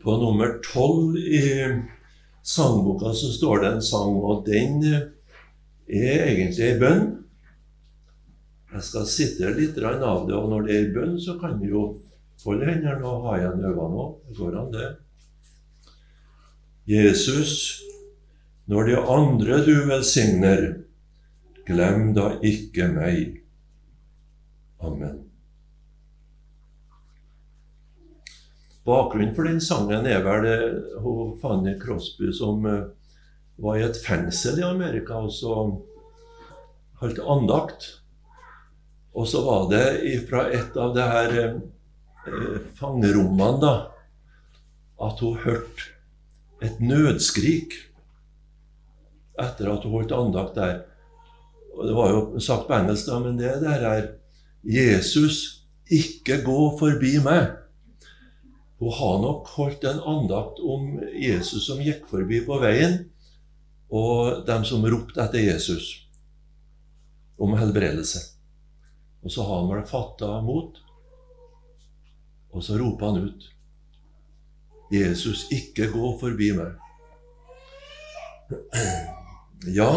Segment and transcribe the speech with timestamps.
[0.00, 1.42] På nummer tolv i
[2.42, 7.04] sangboka så står det en sang, og den er egentlig ei bønn.
[8.70, 11.72] Jeg skal sitte litt av det, og når det er ei bønn, så kan vi
[11.72, 11.84] jo
[12.40, 14.12] folde hendene og ha igjen øynene òg.
[14.28, 14.90] Det går an, det.
[16.90, 17.82] Jesus,
[18.70, 20.68] når de andre du velsigner,
[21.68, 23.42] glem da ikke meg.
[24.80, 25.29] Amen.
[28.86, 30.46] Bakgrunnen for den sangen er vel
[31.04, 32.88] hun Fanny Crosby som eh,
[33.60, 35.56] var i et fengsel i Amerika og så
[37.00, 37.88] holdt andakt.
[39.12, 39.84] Og så var det
[40.30, 43.74] fra et av det her eh, fangerommene da,
[45.00, 45.90] at hun hørte
[46.64, 47.76] et nødskrik
[49.40, 50.82] etter at hun holdt andakt der.
[51.76, 54.08] Og Det var jo sagt på engelsk, da, men det der er
[54.64, 57.59] Jesus, ikke gå forbi meg.
[58.80, 63.02] Hun har nok holdt en andakt om Jesus som gikk forbi på veien,
[63.92, 65.90] og dem som ropte etter Jesus
[67.40, 68.22] om helbredelse.
[69.20, 70.78] Og så har han vel fatta mot,
[72.50, 73.50] og så roper han ut
[74.90, 76.72] Jesus, ikke gå forbi meg.
[79.70, 79.92] Ja,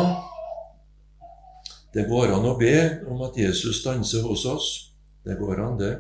[1.96, 2.76] det går an å be
[3.10, 4.68] om at Jesus stanser hos oss.
[5.26, 5.94] Det går an, det.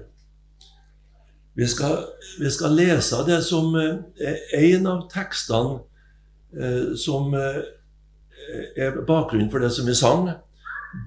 [1.53, 1.97] Vi skal,
[2.39, 5.81] vi skal lese det som eh, en av tekstene
[6.57, 7.59] eh, som eh,
[8.77, 10.31] er bakgrunnen for det som vi sang.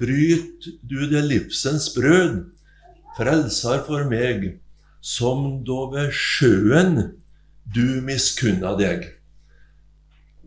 [0.00, 2.44] Bryt du det livsens brød,
[3.19, 4.58] frelser for meg,
[5.02, 6.98] som da ved sjøen
[7.74, 9.08] du miskunna deg.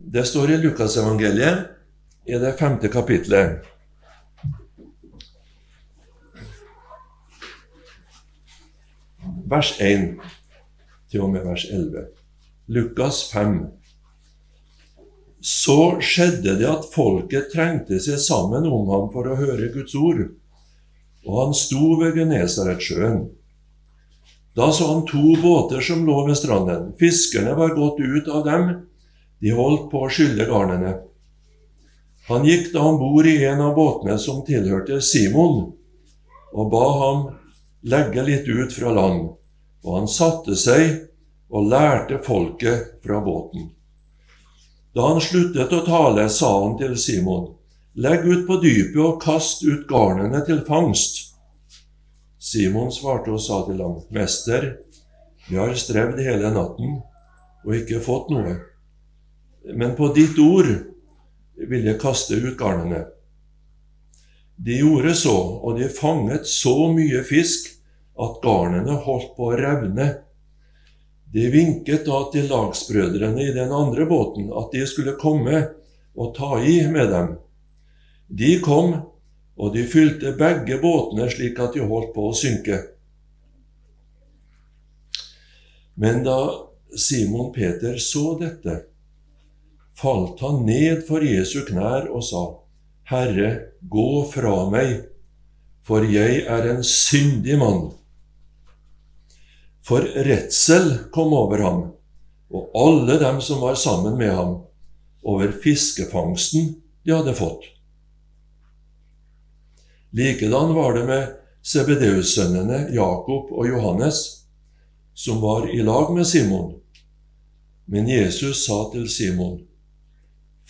[0.00, 1.66] Det står i Lukasevangeliet,
[2.24, 3.66] i det femte kapitlet.
[9.50, 10.20] Vers 1
[11.10, 12.04] til og med vers 11.
[12.70, 13.56] Lukas 5.
[15.42, 20.20] Så skjedde det at folket trengte seg sammen om ham for å høre Guds ord,
[21.26, 23.24] og han sto ved Genesaretsjøen.
[24.54, 26.92] Da så han to båter som lå ved stranden.
[27.00, 28.70] Fiskerne var gått ut av dem,
[29.40, 30.94] de holdt på å skylle garnene.
[32.30, 35.72] Han gikk da om bord i en av båtene som tilhørte Simon,
[36.54, 37.28] og ba ham
[37.82, 39.30] legge litt ut fra land,
[39.84, 41.06] og han satte seg
[41.50, 43.70] og lærte folket fra båten.
[44.94, 47.48] Da han sluttet å tale, sa han til Simon,
[47.98, 51.16] Legg ut på dypet og kast ut garnene til fangst.
[52.38, 54.76] Simon svarte og sa til ham, Mester,
[55.48, 57.00] vi har strevd hele natten
[57.66, 58.54] og ikke fått noe.
[59.74, 60.70] Men på ditt ord
[61.58, 63.02] vil jeg kaste ut garnene.
[64.60, 67.72] De gjorde så, og de fanget så mye fisk
[68.20, 70.08] at garnene holdt på å revne.
[71.30, 75.62] De vinket da til lagsbrødrene i den andre båten at de skulle komme
[76.18, 77.34] og ta i med dem.
[78.26, 78.94] De kom,
[79.60, 82.80] og de fylte begge båtene slik at de holdt på å synke.
[86.00, 86.38] Men da
[86.96, 88.76] Simon Peter så dette,
[90.00, 92.42] falt han ned for Jesu knær og sa,
[93.10, 93.50] Herre,
[93.82, 95.02] gå fra meg,
[95.84, 97.90] for jeg er en syndig mann.
[99.90, 101.80] For redsel kom over ham
[102.50, 104.60] og alle dem som var sammen med ham,
[105.22, 107.64] over fiskefangsten de hadde fått.
[110.10, 114.20] Likedan var det med Sebedeus-sønnene Jakob og Johannes,
[115.14, 116.72] som var i lag med Simon.
[117.90, 119.60] Men Jesus sa til Simon,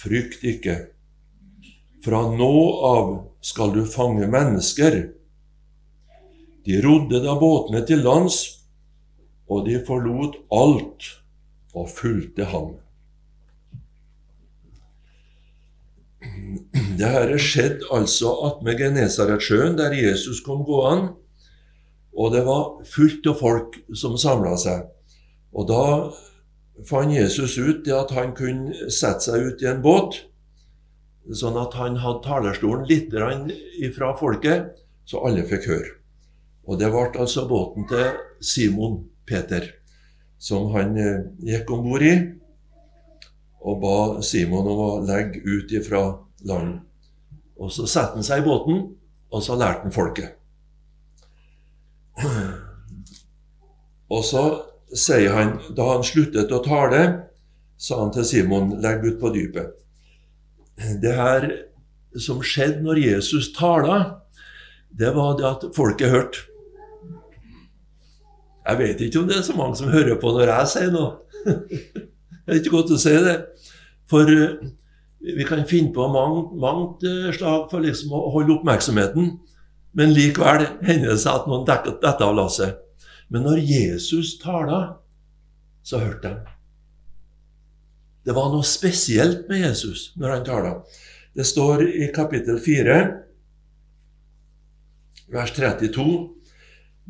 [0.00, 0.76] Frykt ikke,
[2.04, 2.54] fra nå
[2.88, 3.10] av
[3.44, 4.97] skal du fange mennesker.
[6.64, 8.59] De rodde da båtene til lands,
[9.50, 11.09] og de forlot alt
[11.75, 12.77] og fulgte ham.
[17.00, 21.15] Det her skjedde altså attmed Genesaretsjøen, der Jesus kom gående.
[22.16, 24.88] Og det var fullt av folk som samla seg.
[25.55, 25.84] Og da
[26.87, 30.20] fant Jesus ut det at han kunne sette seg ut i en båt
[31.37, 33.12] sånn at han hadde talerstolen litt
[33.79, 34.73] ifra folket,
[35.06, 35.93] så alle fikk høre.
[36.67, 38.08] Og det ble altså båten til
[38.43, 39.00] Simon
[39.31, 39.71] Peter,
[40.38, 42.15] som han eh, gikk om bord i
[43.61, 46.00] og ba Simon om å legge ut ifra
[46.49, 46.79] land.
[47.61, 48.79] Og så satte han seg i båten,
[49.31, 50.38] og så lærte han folket.
[54.11, 54.41] Og så
[54.91, 57.03] sier han, da han sluttet å tale,
[57.79, 59.77] sa han til Simon, legg ut på dypet
[61.03, 61.47] det her
[62.19, 63.99] som skjedde når Jesus tala,
[64.91, 66.47] det var det at folket hørte.
[68.66, 71.16] Jeg vet ikke om det er så mange som hører på når jeg sier noe.
[72.44, 73.36] det er ikke godt å si det.
[74.10, 74.60] For eh,
[75.36, 79.32] vi kan finne på mangt, mangt eh, slag for liksom å holde oppmerksomheten,
[79.96, 82.78] men likevel hender det seg at noen detter av lasset.
[83.30, 84.80] Men når Jesus tala,
[85.86, 86.56] så hørte de.
[88.26, 90.74] Det var noe spesielt med Jesus når han tala.
[91.34, 92.98] Det står i kapittel 4,
[95.30, 96.04] vers 32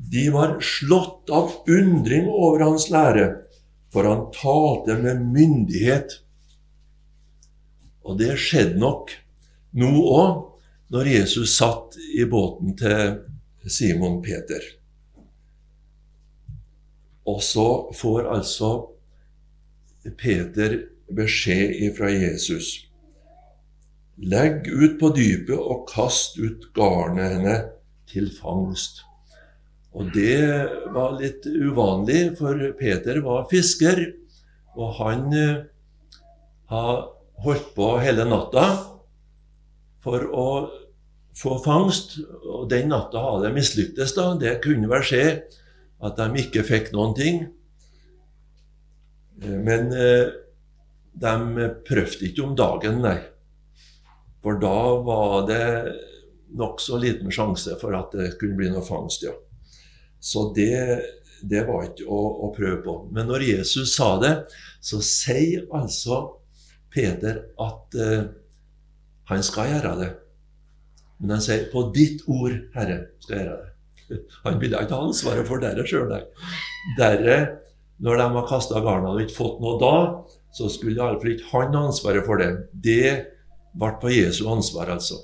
[0.09, 3.27] De var slått av undring over hans lære,
[3.93, 6.17] for han talte med myndighet.
[8.07, 9.13] Og det skjedde nok
[9.77, 10.47] nå òg,
[10.91, 13.21] når Jesus satt i båten til
[13.71, 14.65] Simon Peter.
[17.31, 18.71] Og så får altså
[20.19, 20.81] Peter
[21.15, 22.73] beskjed fra Jesus.
[24.21, 27.57] Legg ut på dypet og kast ut garnene
[28.11, 29.05] til fangst.
[29.99, 30.43] Og det
[30.95, 34.05] var litt uvanlig, for Peter var fisker,
[34.79, 35.65] og han eh,
[36.71, 37.01] har
[37.43, 38.67] holdt på hele natta
[40.05, 40.51] for å
[41.37, 42.21] få fangst.
[42.45, 44.15] Og den natta hadde det mislyktes.
[44.15, 44.35] da.
[44.39, 45.25] Det kunne vel skje
[46.01, 47.43] at de ikke fikk noen ting.
[49.43, 50.31] Eh, men eh,
[51.21, 53.19] de prøvde ikke om dagen, nei.
[54.41, 55.67] For da var det
[56.57, 59.35] nokså liten sjanse for at det kunne bli noe fangst, ja.
[60.21, 61.01] Så det,
[61.43, 62.97] det var ikke å, å, prøve på.
[63.15, 64.35] Men når Jesus sa det,
[64.85, 66.21] så sier altså
[66.93, 68.29] Peter at eh,
[69.31, 70.11] han skal gjøre det.
[71.21, 73.67] Men han sier 'på ditt ord, Herre, skal jeg gjøre det'.
[74.45, 76.23] Han ville ikke ha ansvaret for dere sjøl, nei.
[76.99, 77.37] Dere,
[78.03, 79.97] når de har kasta garna og ikke fått noe da,
[80.57, 82.49] så skulle iallfall ikke han ha ansvaret for det.
[82.73, 83.13] Det
[83.79, 85.21] ble på Jesu ansvar, altså.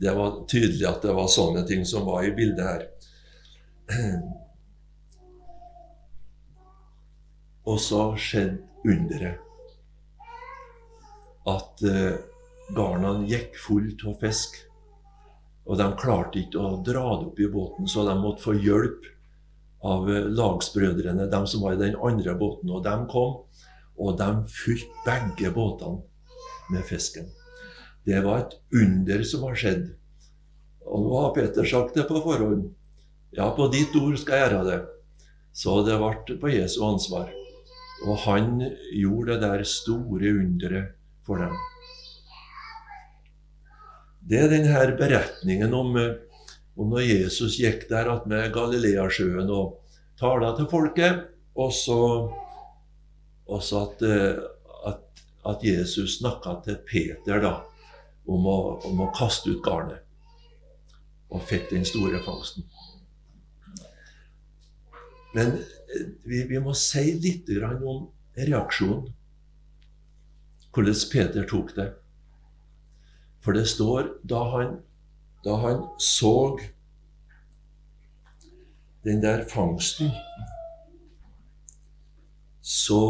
[0.00, 2.86] Det var tydelig at det var sånne ting som var i bildet her.
[7.70, 9.40] Og så skjedde underet.
[11.48, 12.14] At eh,
[12.76, 14.56] garna gikk fullt av fisk.
[15.64, 19.02] Og de klarte ikke å dra det opp i båten, så de måtte få hjelp
[19.84, 22.72] av eh, lagsbrødrene, de som var i den andre båten.
[22.72, 23.32] Og de kom,
[23.96, 26.02] og de fylte begge båtene
[26.72, 27.28] med fisken.
[28.04, 29.84] Det var et under som har skjedd.
[30.84, 32.72] Og nå har Peter sagt det på forhånd.
[33.36, 34.80] Ja, på ditt ord skal jeg gjøre det.
[35.54, 37.32] Så det ble på Jesu ansvar.
[38.06, 38.60] Og han
[38.94, 40.94] gjorde det der store underet
[41.26, 41.56] for dem.
[44.24, 45.96] Det er denne beretningen om,
[46.78, 49.80] om når Jesus gikk der med Galileasjøen og
[50.20, 51.26] tala til folket.
[51.54, 52.00] Og så
[53.82, 57.54] at, at, at Jesus snakka til Peter da,
[58.26, 58.58] om å,
[58.88, 60.00] om å kaste ut garnet,
[61.30, 62.64] og fikk den store fangsten.
[65.34, 68.06] Men eh, vi, vi må si litt om
[68.38, 69.12] reaksjonen.
[70.74, 71.90] Hvordan Peter tok det.
[73.44, 74.78] For det står da han,
[75.44, 76.56] da han så
[79.04, 80.08] den der fangsten
[82.64, 83.02] så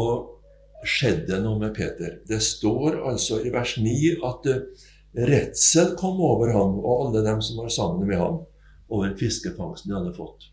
[0.85, 2.19] skjedde noe med Peter.
[2.27, 4.89] Det står altså i vers 9 at uh,
[5.29, 8.41] redsel kom over ham og alle dem som var sammen med ham,
[8.91, 10.51] over fiskefangsten de hadde fått.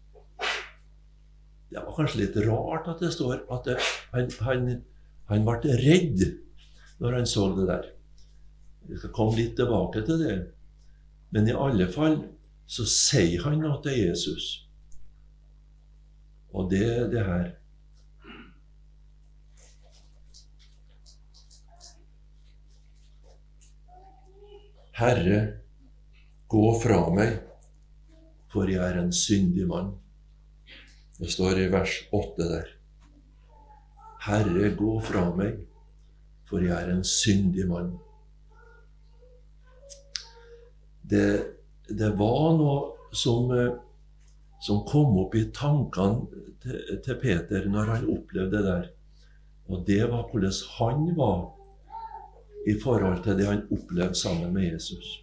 [1.72, 3.78] Det var kanskje litt rart at det står at det,
[4.12, 4.66] han, han,
[5.30, 6.24] han ble redd
[7.00, 7.86] når han så det der.
[8.90, 10.36] Vi skal komme litt tilbake til det.
[11.32, 12.18] Men i alle fall
[12.68, 14.50] så sier han noe til Jesus.
[16.52, 17.50] Og det er det her
[24.92, 25.38] Herre,
[26.52, 27.38] gå fra meg,
[28.52, 29.88] for jeg er en syndig mann.
[31.22, 32.70] Det står i vers 8 der.
[34.26, 35.60] Herre, gå fra meg,
[36.50, 37.92] for jeg er en syndig mann.
[41.06, 41.28] Det,
[41.86, 43.54] det var noe som,
[44.66, 48.92] som, kom opp i tankene til, til Peter når han opplevde det der.
[49.70, 51.40] Og det var hvordan han var
[52.66, 55.20] i forhold til det han opplevde sammen med Jesus.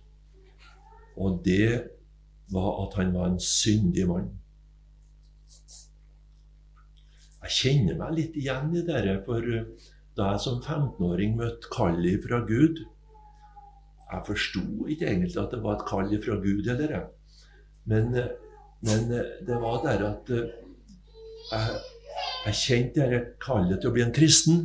[1.19, 1.89] Og det
[2.55, 4.37] var at han var en syndig mann.
[7.49, 9.45] Jeg kjenner meg litt igjen i dette, for
[10.13, 15.79] da jeg som 15-åring møtte kallet fra Gud Jeg forsto ikke egentlig at det var
[15.79, 17.07] et kall fra Gud, eller
[17.89, 18.13] men,
[18.85, 19.09] men
[19.47, 21.79] det var der at jeg,
[22.45, 24.63] jeg kjente dette kallet til å bli en kristen.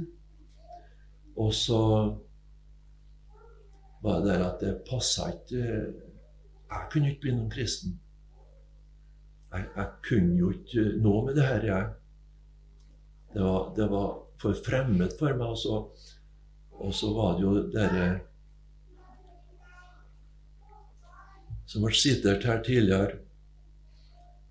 [1.41, 1.81] Og så
[4.05, 7.99] var det der at det passa ikke Jeg kunne ikke bli noen kristen.
[9.53, 11.93] Jeg, jeg kunne jo ikke nå med det her, jeg.
[13.35, 15.49] Det var, det var for fremmed for meg.
[15.49, 15.81] Og så,
[16.79, 18.07] og så var det jo dere
[21.67, 23.19] som ble sitert her tidligere.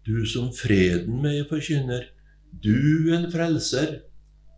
[0.03, 2.09] Du som freden meg forkynner,
[2.51, 4.01] du en frelser,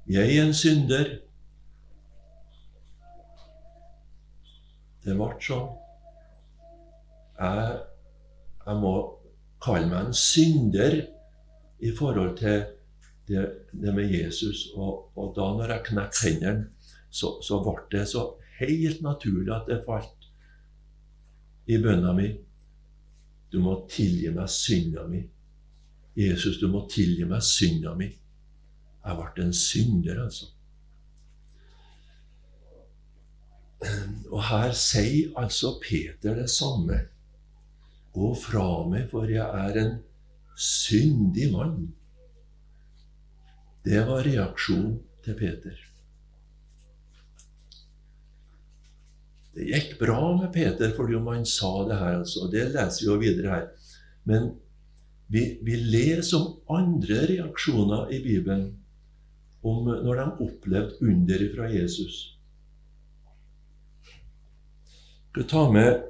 [0.10, 1.12] jeg en synder.
[5.06, 5.68] Det ble sånn.
[7.36, 7.76] Jeg,
[8.66, 8.96] jeg må
[9.62, 11.04] kalle meg en synder
[11.86, 12.64] i forhold til
[13.28, 14.70] det, det med Jesus.
[14.76, 16.68] Og, og, da når jeg knekte hendene,
[17.10, 18.26] så, så, ble det så
[18.60, 20.30] helt naturlig at det falt
[21.72, 22.28] i bønna mi.
[23.52, 25.24] Du må tilgi meg synda mi.
[26.16, 28.10] Jesus, du må tilgi meg synda mi.
[29.06, 30.52] Jeg ble en synder, altså.
[34.32, 36.98] Og her sier altså Peter det samme.
[38.16, 39.94] Gå fra meg, for jeg er en
[40.56, 41.94] syndig mann.
[43.86, 45.82] Det var reaksjonen til Peter.
[49.56, 52.18] Det gikk bra med Peter fordi om han sa det her.
[52.24, 52.48] altså.
[52.52, 53.68] Det leser vi jo videre her.
[54.26, 54.50] Men
[55.28, 58.66] vi, vi leser om andre reaksjoner i Bibelen
[59.66, 62.18] om når de opplevde under fra Jesus.
[65.36, 66.04] Jeg skal ta med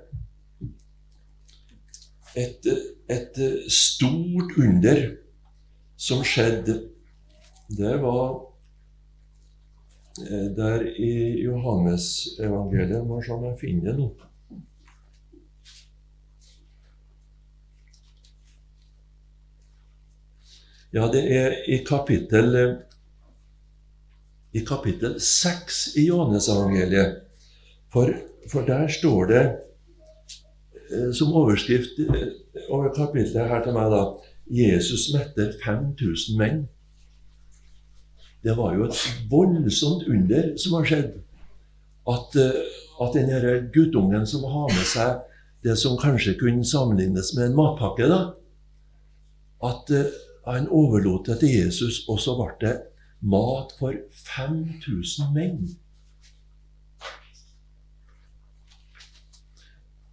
[2.37, 2.67] et,
[3.09, 3.39] et
[3.71, 5.07] stort under
[5.97, 6.94] som skjedde
[7.67, 8.41] det var
[10.21, 14.11] eh, der i Johannes-evangeliet se om jeg finner det nå.
[20.95, 22.55] Ja, det er i kapittel
[24.55, 27.17] i kapittel 6 i Johannes-evangeliet.
[27.91, 28.13] For,
[28.51, 29.43] for, der står det
[30.91, 32.29] eh, som overskrift eh,
[32.69, 34.05] over kapittelet her til meg da
[34.47, 36.63] Jesus metter 5000 menn.
[38.45, 38.97] Det var jo et
[39.29, 41.13] voldsomt under som har skjedd.
[42.05, 45.23] At, eh, at denne guttungen som har med seg
[45.65, 48.19] det som kanskje kunne sammenlignes med en matpakke, da,
[49.65, 50.11] at uh,
[50.45, 52.73] han overlot det til Jesus, og så ble det
[53.25, 53.97] mat for
[54.27, 55.63] 5000 menn.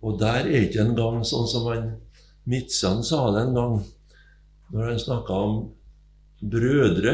[0.00, 1.92] Og der er ikke engang sånn som han
[2.48, 3.76] Midtsand sa det en gang,
[4.72, 5.60] når han snakka om
[6.40, 7.12] brødre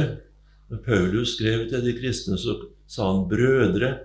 [0.69, 2.59] når Paulus skrev til de kristne, så
[2.89, 3.99] sa han 'brødre'.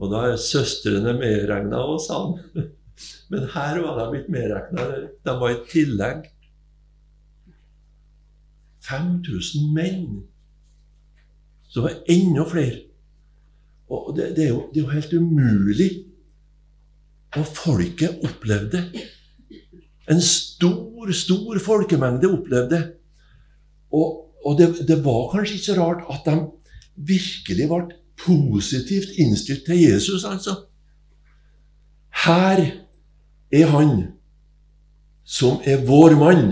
[0.00, 2.66] Og da er søstrene medregna sa han.
[3.30, 4.86] Men her var de ikke medregna.
[5.24, 6.24] De var i tillegg.
[8.88, 10.22] 5000 menn.
[11.68, 12.80] Så det var enda flere.
[13.90, 15.90] Og det, det, er jo, det, er jo, helt umulig.
[17.36, 18.82] Og folket opplevde.
[20.10, 22.80] En stor, stor folkemengde opplevde.
[23.92, 26.36] Og og det, det, var kanskje ikke så rart at de
[26.96, 27.82] virkelig ble
[28.20, 30.56] positivt innstilt til Jesus, altså.
[32.24, 32.60] Her
[33.52, 33.92] er han
[35.24, 36.46] som er vår mann.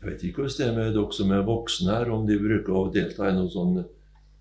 [0.00, 2.76] Jeg vet ikke hvordan det er med dere som er voksne her, om de bruker
[2.76, 3.80] å delta i noen sånn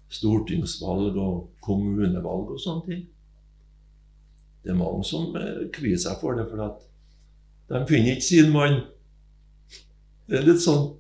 [0.10, 3.02] stortingsvalg og kommunevalg og sånne ting.
[4.64, 6.89] Det er mange som eh, kvier seg for det, for at
[7.70, 8.82] de finner ikke sin mann.
[10.30, 10.96] Det er litt sånn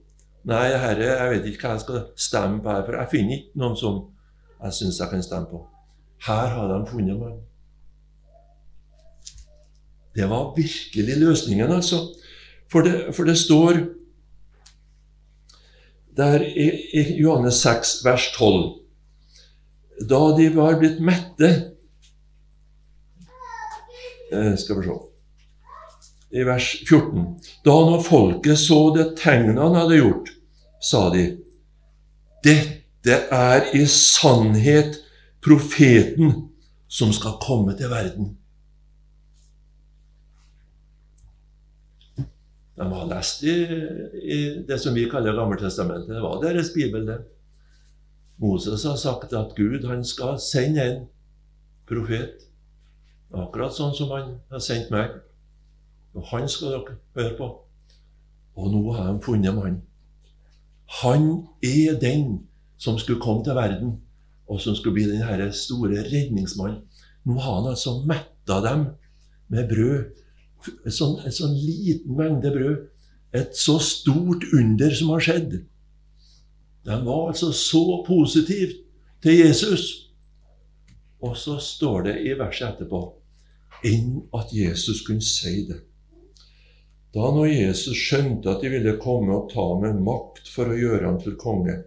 [0.49, 3.59] Nei, herre, jeg vet ikke hva jeg skal stemme på her, for jeg finner ikke
[3.59, 3.97] noen som
[4.63, 5.59] jeg syns jeg kan stemme på.
[6.25, 7.41] Her har de funnet mann.
[10.15, 11.99] Det var virkelig løsningen, altså.
[12.71, 13.81] For det, for det står
[16.17, 21.49] der i Johannes 6, vers 12 Da de var blitt mette
[24.33, 25.08] eh, Skal vi se
[26.29, 27.25] i vers 14.
[27.65, 30.33] Da når folket så det tegnet han hadde gjort,
[30.81, 31.25] sa de,
[32.45, 35.01] dette er i sannhet
[35.43, 36.35] profeten
[36.89, 38.35] som skal komme til verden.
[42.79, 43.55] De har lest i,
[44.23, 46.13] i det som vi kaller Gammeltestamentet.
[46.15, 47.17] Det var deres bibel, det.
[48.39, 51.01] Moses har sagt at Gud han skal sende en
[51.89, 52.45] profet,
[53.35, 55.17] akkurat sånn som han har sendt meg.
[56.15, 57.49] Og han skal dere høre på.
[58.59, 59.81] Og nå har de funnet mannen.
[61.03, 62.39] Han er den
[62.81, 63.99] som skulle komme til verden,
[64.49, 66.81] og som skulle bli den store redningsmannen.
[67.25, 68.85] Nå har han altså metta dem
[69.47, 70.15] med brød.
[70.85, 72.87] En sånn, sånn liten mengde brød.
[73.37, 75.59] Et så stort under som har skjedd.
[76.87, 78.73] De var altså så positive
[79.21, 80.09] til Jesus.
[81.21, 83.03] Og så står det i verset etterpå
[83.85, 85.83] enn at Jesus kunne si det.
[87.13, 91.05] Da når Jesus skjønte at de ville komme og ta med makt for å gjøre
[91.07, 91.79] ham til konge,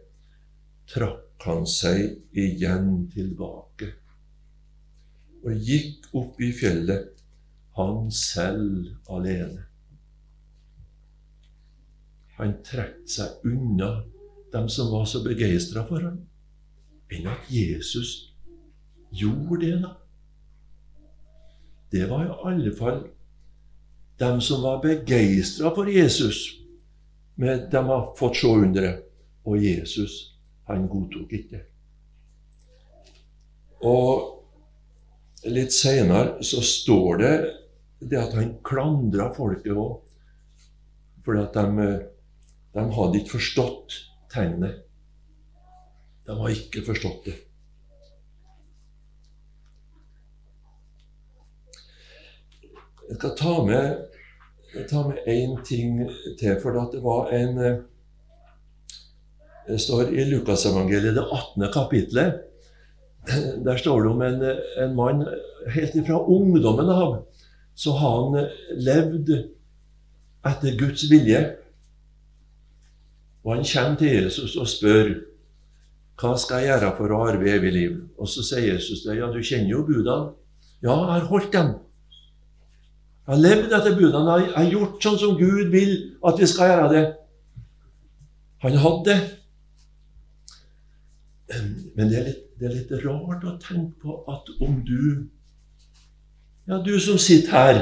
[0.91, 3.93] trakk han seg igjen tilbake
[5.43, 7.23] og gikk opp i fjellet,
[7.77, 9.65] han selv alene.
[12.39, 13.91] Han trakk seg unna
[14.53, 16.21] dem som var så begeistra for ham,
[17.13, 18.33] enn at Jesus
[19.13, 19.97] gjorde det, da.
[21.93, 23.03] Det var i alle fall
[24.23, 26.45] dem som var begeistra for Jesus.
[27.35, 29.09] Men de har fått se underet.
[29.43, 30.13] Og Jesus,
[30.71, 31.65] han godtok ikke.
[33.83, 37.35] Og litt seinere så står det
[37.99, 39.99] det at han klandra folket òg.
[41.27, 41.89] Fordi at de,
[42.79, 43.99] de hadde ikke forstått
[44.31, 44.85] tegnet.
[46.27, 47.37] De har ikke forstått det.
[53.11, 54.12] Jeg skal ta med
[54.89, 56.03] ta med én ting
[56.41, 57.59] til, for det var en
[59.69, 61.69] Det står i Lukasevangeliet, det 18.
[61.73, 62.41] kapitlet.
[63.65, 64.43] Der står det om en,
[64.83, 65.21] en mann
[65.71, 67.21] helt ifra ungdommen av
[67.75, 69.31] så har han levd
[70.47, 71.43] etter Guds vilje.
[73.43, 75.15] Og han kommer til Jesus og spør
[76.23, 77.95] hva skal jeg gjøre for å arve evig liv?
[78.21, 79.17] Og så sier Jesus det.
[79.19, 80.37] Ja, du kjenner jo budene.
[80.85, 81.73] Ja, jeg har holdt dem.
[83.23, 84.39] Jeg har levd etter budene.
[84.43, 85.93] Jeg har gjort sånn som Gud vil
[86.27, 87.03] at vi skal gjøre det.
[88.65, 89.21] Han hadde det.
[91.95, 95.29] Men det er, litt, det er litt rart å tenke på at om du
[96.71, 97.79] Ja, du som sitter her,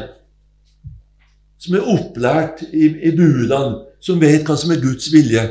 [1.61, 5.43] som er opplært i, i budene, som vet hva som er Guds vilje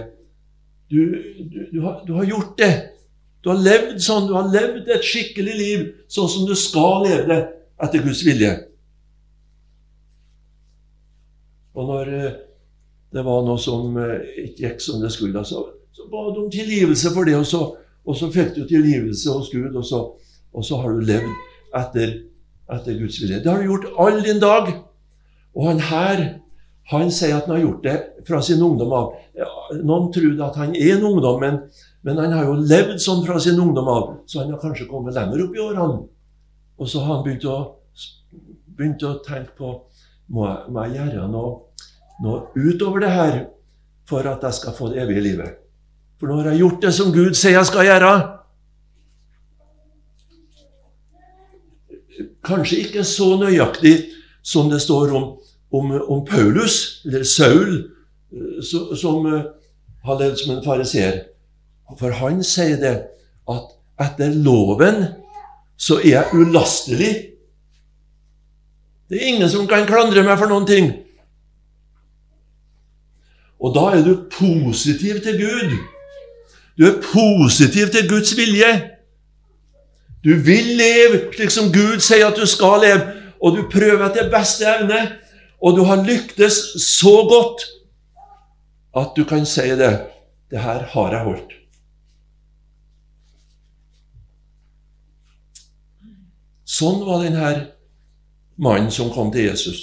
[0.89, 1.03] du,
[1.37, 2.71] du, du, har, du har gjort det.
[3.45, 4.25] Du har levd sånn.
[4.27, 7.39] Du har levd et skikkelig liv sånn som du skal leve det
[7.85, 8.55] etter Guds vilje.
[11.77, 12.39] Og når eh,
[13.13, 16.51] det var noe som eh, ikke gikk som det skulle, så, så ba du om
[16.53, 17.63] tilgivelse for det, og så,
[18.05, 20.03] og så fikk du tilgivelse hos Gud, og så,
[20.53, 21.29] og så har du levd
[21.77, 22.13] etter,
[22.69, 23.41] etter, Guds vilje.
[23.43, 24.71] Det har du gjort all din dag.
[25.57, 26.23] Og han her
[26.89, 29.11] han sier at han har gjort det fra sin ungdom av.
[29.85, 31.59] Noen tror at han er en ungdom, men,
[32.01, 35.13] men, han har jo levd sånn fra sin ungdom av, så han har kanskje kommet
[35.13, 35.99] lenger opp i årene.
[36.79, 37.57] Og så har han begynt å,
[38.73, 39.75] begynt å tenke på
[40.29, 41.53] må jeg, må jeg gjøre noe,
[42.23, 43.37] noe, utover det her
[44.09, 45.57] for at jeg skal få det evige livet.
[46.19, 48.13] For nå har jeg gjort det som Gud sier jeg skal gjøre.
[52.49, 53.95] Kanskje ikke så nøyaktig
[54.43, 55.29] som det står om,
[55.75, 57.73] om, om Paulus, eller Saul,
[58.65, 59.25] som som
[60.05, 61.23] har levd som en fariseer.
[61.97, 62.95] For han sier det
[63.49, 65.05] at etter loven
[65.79, 67.11] så er jeg ulastelig
[69.09, 70.91] det er ingen som kan klandre meg for noen ting.
[73.59, 75.73] Og da er du positiv til Gud.
[76.77, 78.69] Du er positiv til Guds vilje.
[80.23, 84.29] Du vil leve slik som Gud sier at du skal leve, og du prøver etter
[84.31, 85.01] beste evne.
[85.59, 87.65] Og du har lyktes så godt
[88.95, 89.95] at du kan si det.
[90.51, 91.51] Det her har jeg holdt.
[96.69, 97.51] Sånn var denne
[98.59, 99.79] mannen som kom til Jesus.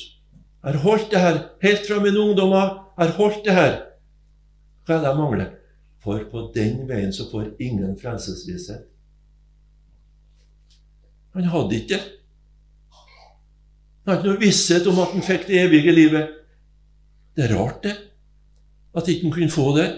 [0.62, 2.72] Jeg har holdt det her helt fra min ungdom av.
[2.98, 3.76] Jeg har holdt det her.
[4.86, 5.52] Hva er det jeg mangler?
[6.02, 8.84] For på den veien så får ingen frelsesvisshet.
[11.36, 12.02] Han hadde ikke det.
[14.06, 16.34] Han hadde ikke noe visshet om at han fikk det evige livet.
[17.36, 17.96] Det er rart, det.
[18.96, 19.88] At ikke han kunne få det.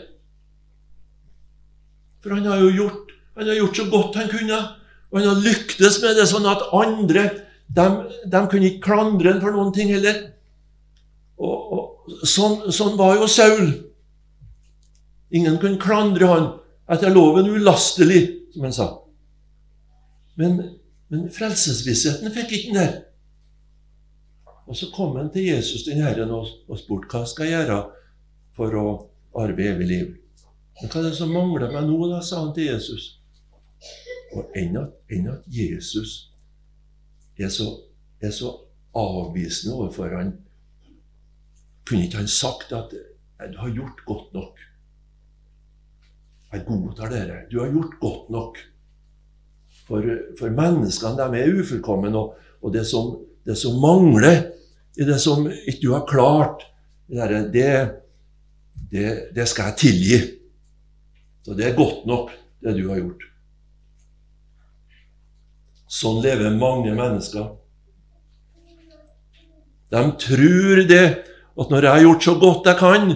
[2.24, 4.62] For han har jo gjort, han har gjort så godt han kunne.
[5.10, 7.28] Og han har lyktes med det sånn at andre
[7.68, 7.86] de,
[8.24, 10.20] de kunne ikke klandre ham for noen ting heller.
[11.38, 13.68] Og, og sånn, sånn, var jo Saul.
[15.34, 16.48] Ingen kunne klandre han
[16.88, 18.22] etter loven ulastelig,
[18.54, 18.88] som han sa.
[20.40, 20.56] Men,
[21.12, 22.96] men frelsesvissheten fikk ikke han der.
[24.68, 27.78] Og så kom han til Jesus den Herren og, og spurte hva skal jeg gjøre
[28.56, 28.88] for å
[29.40, 30.08] arve evig liv.
[30.80, 33.14] Men hva er det som mangler meg nå, da, sa han til Jesus.
[34.36, 36.28] Og enn at, enn at Jesus
[37.44, 37.68] er så,
[38.20, 38.52] er så
[38.98, 40.32] avvisende overfor han.
[41.86, 42.94] Kunne ikke han sagt at
[43.38, 44.64] 'du har gjort godt nok'?
[46.52, 47.44] Jeg godtar dere.
[47.50, 48.58] Du har gjort godt nok.
[49.86, 50.04] For,
[50.38, 53.14] for menneskene de er ufullkomne, og, og det, som,
[53.46, 54.50] det, som, mangler
[54.96, 56.64] det som ikke du har klart,
[57.08, 57.72] det,
[58.90, 60.18] det, det skal jeg tilgi.
[61.44, 63.24] Så det er godt nok, det du har gjort.
[65.88, 67.54] Sånn lever mange mennesker.
[69.88, 71.04] De tror det,
[71.58, 73.14] at når jeg har gjort så godt jeg kan,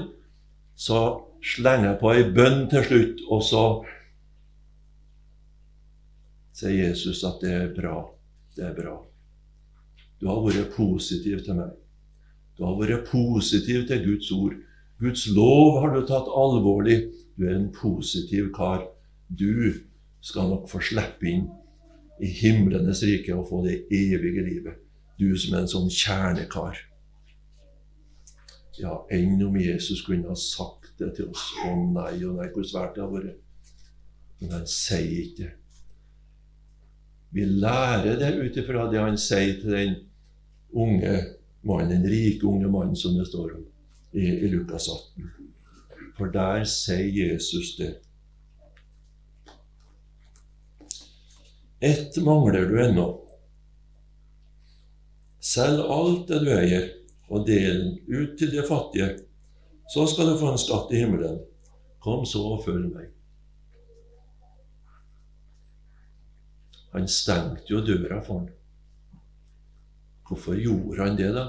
[0.73, 1.01] så
[1.45, 3.65] slenger jeg på ei bønn til slutt, og så
[6.57, 8.07] sier Jesus at det er bra.
[8.57, 8.97] Det er bra.
[10.17, 11.77] Du har vært positiv til meg.
[12.57, 14.57] Du har vært positiv til Guds ord.
[15.03, 17.03] Guds lov har du tatt alvorlig.
[17.37, 18.87] Du er en positiv kar.
[19.29, 19.83] Du
[20.25, 21.51] skal nok få slippe inn
[22.23, 24.79] i himlenes rike og få det evige livet.
[25.19, 26.79] Du som er en sånn kjernekar.
[28.79, 31.49] Ja, enn om Jesus kunne ha sagt det til oss.
[31.67, 33.43] Å nei, å nei, hvor svært det har vært.
[34.41, 35.53] Men han sier ikke det.
[37.33, 39.95] Vi lærer det ut ifra det han sier til den
[40.77, 41.15] unge
[41.65, 43.63] mannen, den rike unge mannen som det står om
[44.13, 45.31] i, i Lukas 18.
[46.19, 47.95] For der sier Jesus det.
[51.83, 53.07] Ett mangler du ennå.
[55.43, 56.85] Selg alt det du eier,
[57.27, 59.09] og del ut til de fattige.
[59.91, 61.41] Så skal du få en skatt i himmelen.
[61.99, 63.11] Kom så og følg meg.
[66.93, 68.49] Han stengte jo døra for ham.
[70.29, 71.49] Hvorfor gjorde han det, da?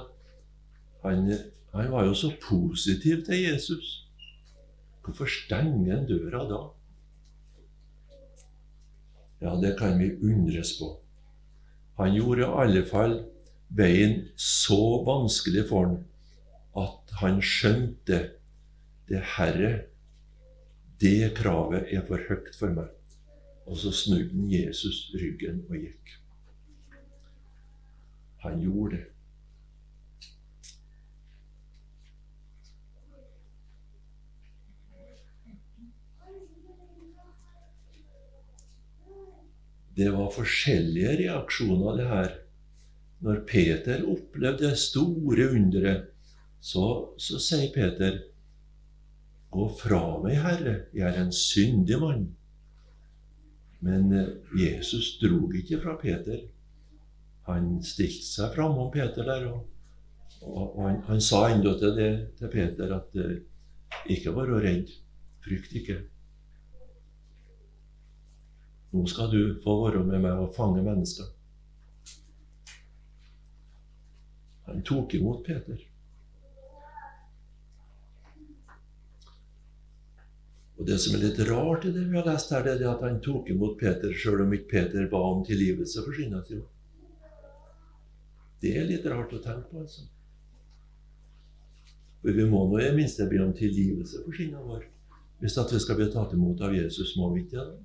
[1.06, 1.28] Han,
[1.76, 4.00] han var jo så positiv til Jesus.
[5.06, 6.64] Hvorfor stenger han døra da?
[9.44, 10.94] Ja, det kan vi undres på.
[12.00, 13.18] Han gjorde i alle fall
[13.76, 16.00] veien så vanskelig for ham
[16.80, 18.20] at han skjønte
[19.10, 19.74] det herre,
[21.02, 22.90] det kravet er for høyt for meg.
[23.68, 26.16] Og så snudde han Jesus ryggen og gikk.
[28.44, 29.13] Han gjorde det.
[39.96, 42.32] Det var forskjellige reaksjoner, det her.
[43.24, 46.10] Når Peter opplevde det store underet,
[46.64, 46.86] så,
[47.18, 48.22] så sier Peter,
[49.54, 52.24] Gå fra meg, Herre, jeg er en syndig mann.
[53.86, 56.40] Men eh, Jesus drog ikke fra Peter.
[57.46, 59.68] Han stilte seg framom Peter der, og,
[60.42, 63.36] og han, han, sa enda til, det, til Peter at uh,
[64.10, 64.90] ikke vær redd,
[65.44, 66.00] frykt ikke.
[68.94, 71.32] Nå skal du få være med meg og fange mennesker.
[74.68, 75.80] Han tok imot Peter.
[80.78, 83.04] Og Det som er litt rart i det vi har lest her, det er at
[83.06, 86.66] han tok imot Peter sjøl om ikke Peter ba om tilgivelse for sinna sine.
[88.62, 90.06] Det er litt rart å tenke på, altså.
[92.22, 94.86] For vi må nå i det minste be om tilgivelse for sinna vår.
[95.42, 97.82] Hvis at vi skal bli tatt imot av Jesus, må vi ikke det?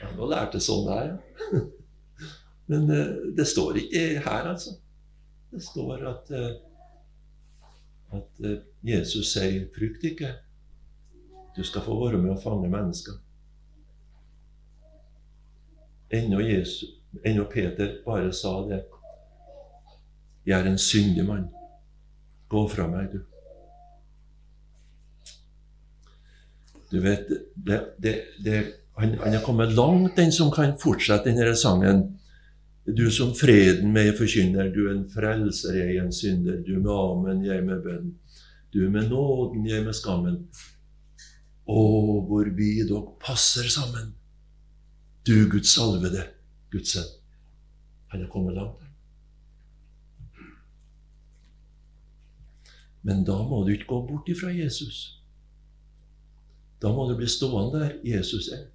[0.00, 1.64] Jeg lærte lært sånn der, ja.
[2.70, 4.76] Men uh, det står ikke her, altså.
[5.52, 7.68] Det står at, uh,
[8.18, 10.32] at uh, Jesus sier 'frykt ikke'.
[11.56, 13.20] Du skal få være med å fange mennesker.
[16.10, 18.80] Ennå, Jesus, ennå Peter bare sa det.
[20.46, 21.46] Jeg er en syndig mann.
[22.48, 23.20] Gå fra meg, du.
[26.90, 28.58] Du vet, det, det, det,
[28.96, 32.04] han, han er kommet langt, den som kan fortsette denne sangen.
[32.84, 36.60] Du som freden meg forkynner, du en frelser, jeg en synder.
[36.66, 38.12] Du med amen, jeg med bønn.
[38.74, 40.38] Du med nåden, jeg med skammen.
[41.64, 41.80] Å,
[42.28, 44.12] hvor vi dog passer sammen.
[45.24, 46.26] Du Guds salvede,
[46.70, 47.08] Guds sønn.
[48.12, 48.84] Han er kommet langt.
[53.04, 55.20] Men da må du ikke gå bort ifra Jesus.
[56.80, 58.68] Da må du bli stående der Jesus er.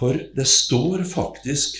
[0.00, 1.76] For det står faktisk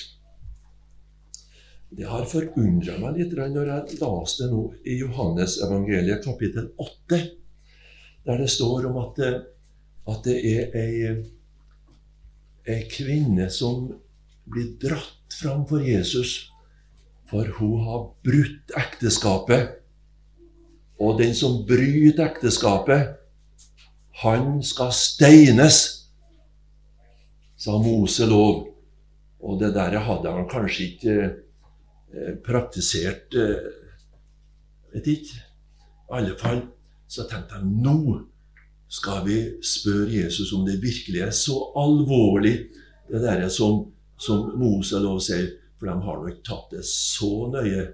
[1.90, 7.18] Det har forundra meg litt når jeg leste det nå i Johannes evangeliet kapittel 8
[8.28, 9.18] der det står om at
[10.11, 11.11] at det er ei,
[12.68, 13.88] ei kvinne som
[14.50, 16.50] blir dratt fram for Jesus,
[17.30, 19.76] for hun har brutt ekteskapet.
[21.00, 23.14] Og den som bryter ekteskapet,
[24.20, 25.99] han skal steines,
[27.61, 28.64] sa Mose lov.
[29.40, 33.70] Og det der hadde han kanskje ikke eh, praktisert eh,
[34.90, 35.37] Vet ikke.
[36.11, 36.64] I alle fall
[37.07, 38.16] så tenkte jeg nå
[38.90, 42.57] skal vi spørre Jesus om det virkelig er så alvorlig,
[43.07, 43.85] det der som,
[44.18, 45.46] som Moselov sier.
[45.79, 47.85] For de har nok tatt det så nøye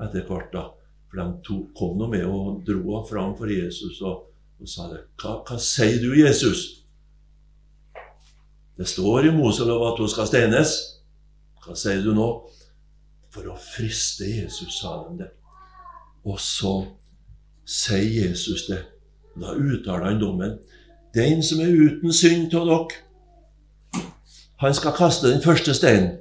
[0.00, 0.52] etter hvert.
[0.54, 0.68] da.
[1.10, 4.30] For de to, kom nå med og dro ham fram for Jesus og,
[4.62, 5.02] og sa det.
[5.18, 6.79] Hva, hva sier du, Jesus?
[8.80, 10.70] Det står i Moselov at hun skal steines.
[11.60, 12.28] Hva sier du nå?
[13.28, 15.26] For å friste Jesus, sa han det.
[16.24, 16.70] Og så
[17.68, 18.78] sier Jesus det.
[19.36, 20.54] Da uttaler han dommen.
[21.12, 24.06] Den som er uten synd av dere,
[24.64, 26.14] han skal kaste den første steinen.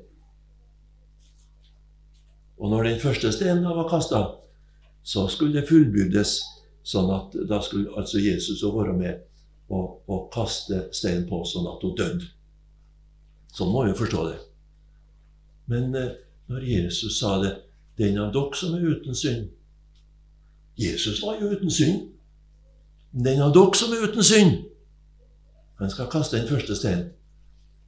[2.60, 4.20] Og når den første steinen var kasta,
[5.04, 6.36] så skulle det fullbyrdes,
[6.84, 9.24] sånn at da skulle altså Jesus være med
[9.72, 12.28] og, og kaste steinen på, sånn at hun døde.
[13.54, 14.40] Sånn må vi forstå det.
[15.70, 16.12] Men eh,
[16.50, 17.56] når Jesus sa det
[17.98, 19.50] 'Den av dere som er uten synd'
[20.80, 22.12] Jesus var jo uten synd.
[23.12, 24.54] Men Den av dere som er uten synd,
[25.80, 27.10] han skal kaste den første steinen.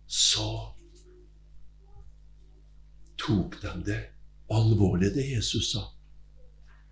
[0.08, 0.48] Så
[3.20, 4.00] tok de det
[4.52, 5.86] alvorlig, det Jesus sa.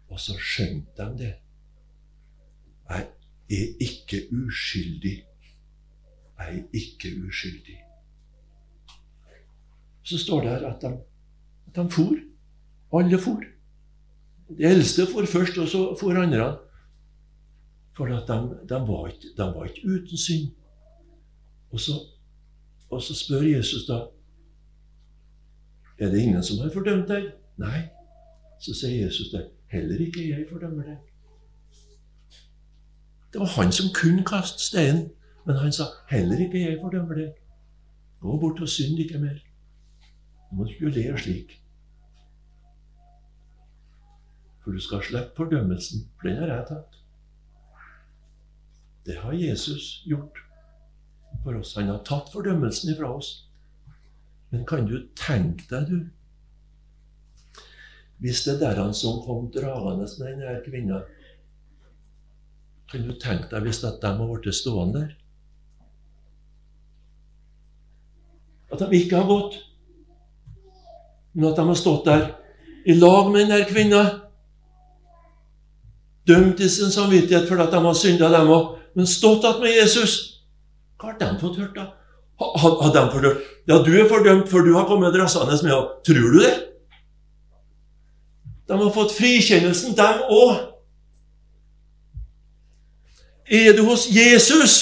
[0.08, 1.34] Og så skjønte de det.
[2.90, 3.08] Jeg
[3.50, 5.18] er ikke uskyldig.
[6.40, 7.78] Jeg er ikke uskyldig.
[10.10, 10.88] Så står det her at de,
[11.68, 12.16] at de for.
[13.00, 13.42] Alle for.
[14.58, 16.58] De eldste for først, og så for andre.
[17.98, 20.52] For at de, de, var ikke, de, var ikke, uten synd.
[21.72, 21.92] Og så,
[22.90, 24.06] og så spør Jesus da
[26.00, 27.26] Er det ingen som har fordømt deg?
[27.60, 27.82] Nei.
[28.60, 29.50] Så sier Jesus det.
[29.68, 30.98] Heller ikke jeg fordømmer deg.
[33.34, 35.10] Det var han som kunne kaste steinen,
[35.46, 37.36] men han sa heller ikke jeg fordømmer deg.
[38.24, 39.38] Gå bort og synd ikke mer.
[40.50, 41.56] Du må ikke le slik.
[44.64, 46.98] For du skal slippe fordømmelsen, for den har jeg tatt.
[49.06, 50.42] Det har Jesus gjort
[51.44, 51.76] for oss.
[51.78, 53.32] Han har tatt fordømmelsen ifra oss.
[54.50, 56.10] Men kan du tenke deg, du
[58.20, 61.04] Hvis det er han som kom dragende med denne kvinna
[62.90, 65.16] Kan du tenke deg hvis at de har blitt stående der?
[68.74, 69.56] At de ikke har gått,
[71.34, 72.26] men at de har stått der
[72.86, 74.04] i lag med denne kvinna
[76.30, 79.76] dømt i sin samvittighet for at de har synda, dem òg, men stått igjen med
[79.76, 80.18] Jesus.
[81.00, 81.88] Hva har de fått hørt, da?
[82.40, 83.46] Har, har de fordømt?
[83.68, 86.02] Ja, du er fordømt, for du har kommet dressende med henne.
[86.08, 86.56] Tror du det?
[88.70, 90.60] De har fått frikjennelsen, dem òg.
[93.50, 94.76] Er du hos Jesus,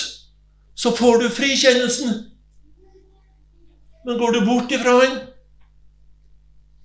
[0.75, 2.17] så får du frikjennelsen.
[4.05, 5.15] Men går du bort ifra han,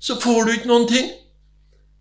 [0.02, 1.10] så får du ikke noen ting.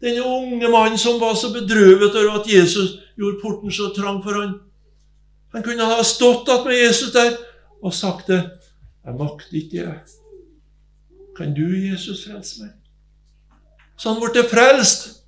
[0.02, 4.40] Denne unge mannen som var så bedrøvet over at Jesus gjorde porten så trang for
[4.40, 4.56] han.
[5.54, 7.38] Han kunne ha stått med Jesus der
[7.82, 8.42] og sagt det.
[9.06, 10.00] 'Jeg makter ikke det.
[11.38, 12.78] Kan du, Jesus, frelse meg?'
[13.98, 15.24] Så han ble frelst.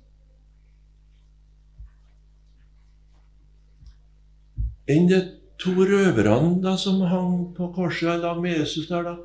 [4.88, 5.20] Enn de
[5.58, 9.16] to røverne da, som hang på korset lag med Jesus der, da.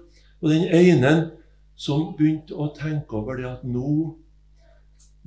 [0.42, 1.32] Og den ene
[1.80, 4.18] som begynte å tenke over det at nå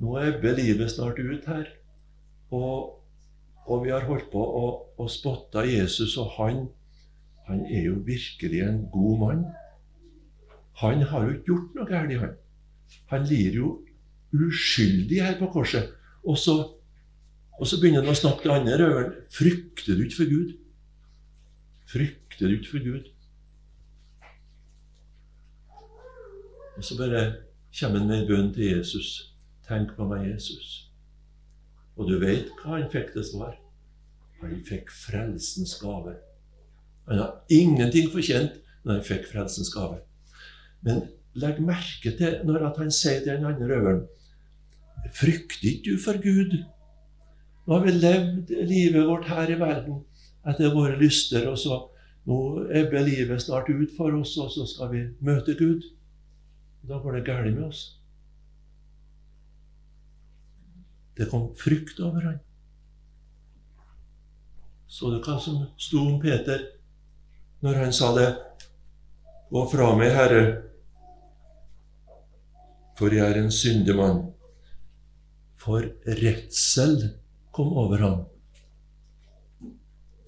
[0.03, 1.67] nå ebber livet snart ut her.
[2.53, 2.99] Og,
[3.65, 4.65] og, vi har holdt på å,
[4.99, 6.65] å spotte Jesus, og han,
[7.47, 9.43] han er jo virkelig en god mann.
[10.81, 12.37] Han har jo ikke gjort noe galt, han.
[13.13, 13.73] Han lir jo
[14.33, 15.93] uskyldig her på korset.
[16.25, 16.57] Og så,
[17.59, 19.17] og så begynner han å snakke til andre røveren.
[19.33, 20.53] Frykter du ikke for Gud?
[21.93, 23.12] Frykter du ikke for Gud?
[26.77, 27.23] Og så bare
[27.79, 29.09] kommer han med en bønn til Jesus.
[29.67, 30.89] Tenk på meg, Jesus.
[31.97, 33.55] Og du vet hva han fikk til svar?
[34.41, 36.17] Han fikk frelsens gave.
[37.07, 40.01] Han har ingenting fortjent når han fikk frelsens gave.
[40.83, 41.05] Men
[41.39, 44.03] legg merke til når han sier til den andre røveren
[45.13, 46.53] Frykter ikke du for Gud?
[47.67, 50.03] Nå har vi levd livet vårt her i verden
[50.47, 51.79] etter våre lyster, og så
[52.27, 52.37] nå
[52.71, 55.83] ebber livet snart ut for oss, og så skal vi møte Gud.
[56.83, 57.83] Da går det galt med oss.
[61.17, 62.39] Det kom frykt over ham.
[64.87, 66.67] Så du hva som sto om Peter
[67.63, 68.27] når han sa det?
[69.53, 70.43] Gå fra meg, Herre,
[72.97, 74.23] for jeg er en syndig mann.
[75.61, 75.85] For
[76.19, 76.97] redsel
[77.53, 78.19] kom over ham.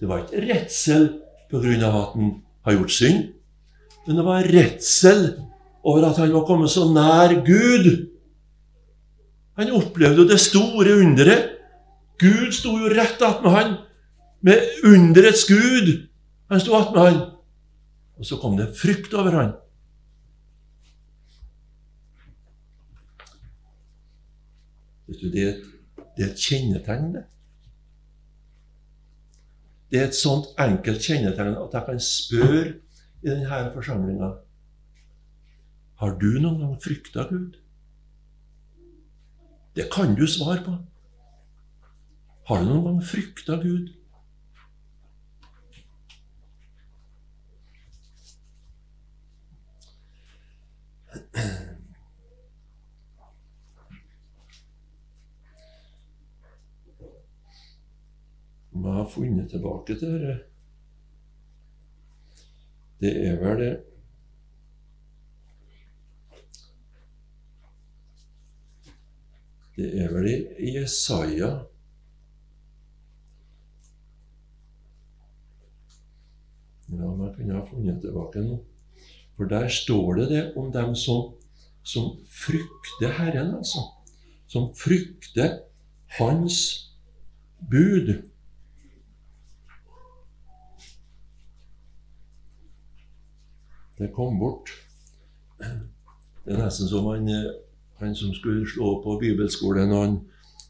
[0.00, 1.08] Det var ikke redsel
[1.50, 2.32] på grunn av at han
[2.66, 3.28] har gjort synd,
[4.06, 5.26] men det var redsel
[5.86, 7.88] over at han var kommet så nær Gud
[9.56, 11.52] han opplevde jo det store underet.
[12.20, 13.76] Gud sto jo rett attmed han,
[14.44, 16.08] med underets Gud.
[16.52, 17.22] Han sto attmed han.
[18.16, 19.54] Og så kom det frykt over han.
[25.06, 27.24] Vet du, det er, et, det er et kjennetegn, det.
[29.90, 32.72] Det er et sånt enkelt kjennetegn at jeg kan spørre
[33.22, 34.32] i denne forsamlinga
[35.96, 37.56] Har du noen gang frykta Gud?
[39.76, 40.74] Det kan du svare på.
[42.48, 43.94] Har du noen gang frykta Gud?
[58.76, 60.38] Hva har funnet tilbake til dette?
[63.00, 63.74] Det er vel det
[69.76, 71.50] Det er vel i Jesaja
[76.86, 78.60] Ja, man kunne ha funnet tilbake nå.
[79.36, 81.34] For der står det det om dem som,
[81.82, 83.82] som frykter Herren, altså.
[84.46, 85.58] Som frykter
[86.18, 86.60] Hans
[87.70, 88.22] bud.
[93.98, 94.70] Det kom bort.
[95.58, 97.28] Det er nesten som han,
[98.00, 100.16] han som skulle slå på bibelskolen og han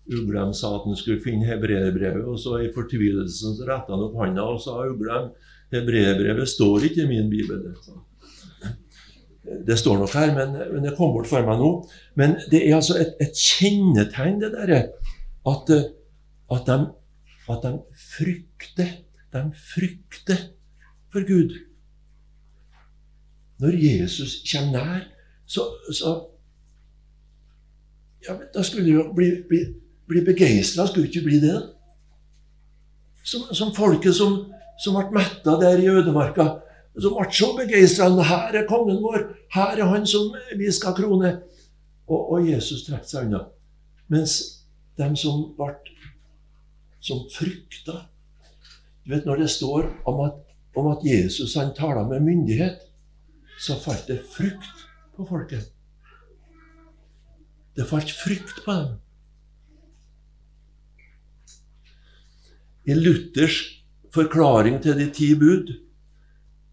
[0.06, 4.18] Uglem sa at han skulle finne hebreerbrevet, og så i fortvilelsen så retta han opp
[4.20, 5.32] handa og sa Uglem,
[5.74, 7.64] hebreerbrevet står ikke i min bibel.
[9.66, 11.70] Det står nok her, men, men, det kom bort for meg nå.
[12.18, 14.80] Men det er altså et, et kjennetegn, det derre,
[15.46, 15.74] at,
[16.54, 16.78] at, de,
[17.50, 17.74] at de
[18.14, 18.94] frykter.
[19.34, 19.42] De
[19.74, 20.48] frykter
[21.12, 21.54] for Gud.
[23.62, 25.04] Når Jesus kommer nær,
[25.46, 26.14] så, så
[28.26, 29.60] ja, men Da skulle du jo bli, bli
[30.06, 31.56] bli begeistra, skulle ikke bli det?
[33.22, 34.38] Som, som folket som,
[34.78, 36.46] som ble metta der i ødemarka.
[36.94, 38.08] Som ble så begeistra.
[38.30, 39.26] Her er kongen vår!
[39.54, 41.36] Her er han som vi skal krone!
[42.06, 43.48] Og, og Jesus trakk seg unna.
[44.12, 44.38] Mens
[44.96, 45.74] de som ble
[47.02, 48.04] som frykta
[49.04, 50.38] Du vet når det står om at,
[50.74, 52.80] om at Jesus han taler med myndighet,
[53.62, 54.82] så falt det frykt
[55.14, 55.75] på folket.
[57.76, 58.94] Det falt frykt på dem.
[62.86, 63.58] I Luthers
[64.14, 65.74] forklaring til de ti bud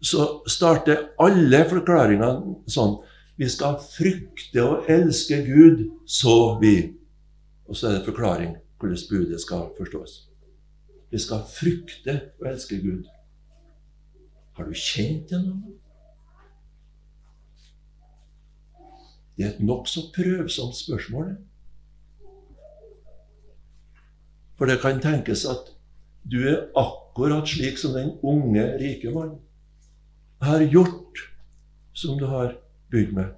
[0.04, 2.98] så starter alle forklaringene sånn
[3.34, 6.94] Vi skal frykte og elske Gud, så vi
[7.66, 10.28] Og så er det forklaring hvordan budet skal forstås.
[11.10, 13.08] Vi skal frykte og elske Gud.
[14.54, 15.78] Har du kjent det noen
[19.36, 21.36] Det er et nokså prøvsomt spørsmål.
[24.54, 25.72] For det kan tenkes at
[26.30, 29.38] du er akkurat slik som den unge, rike mann.
[30.40, 31.24] Har gjort
[31.92, 32.54] som du har
[32.90, 33.32] bydd med.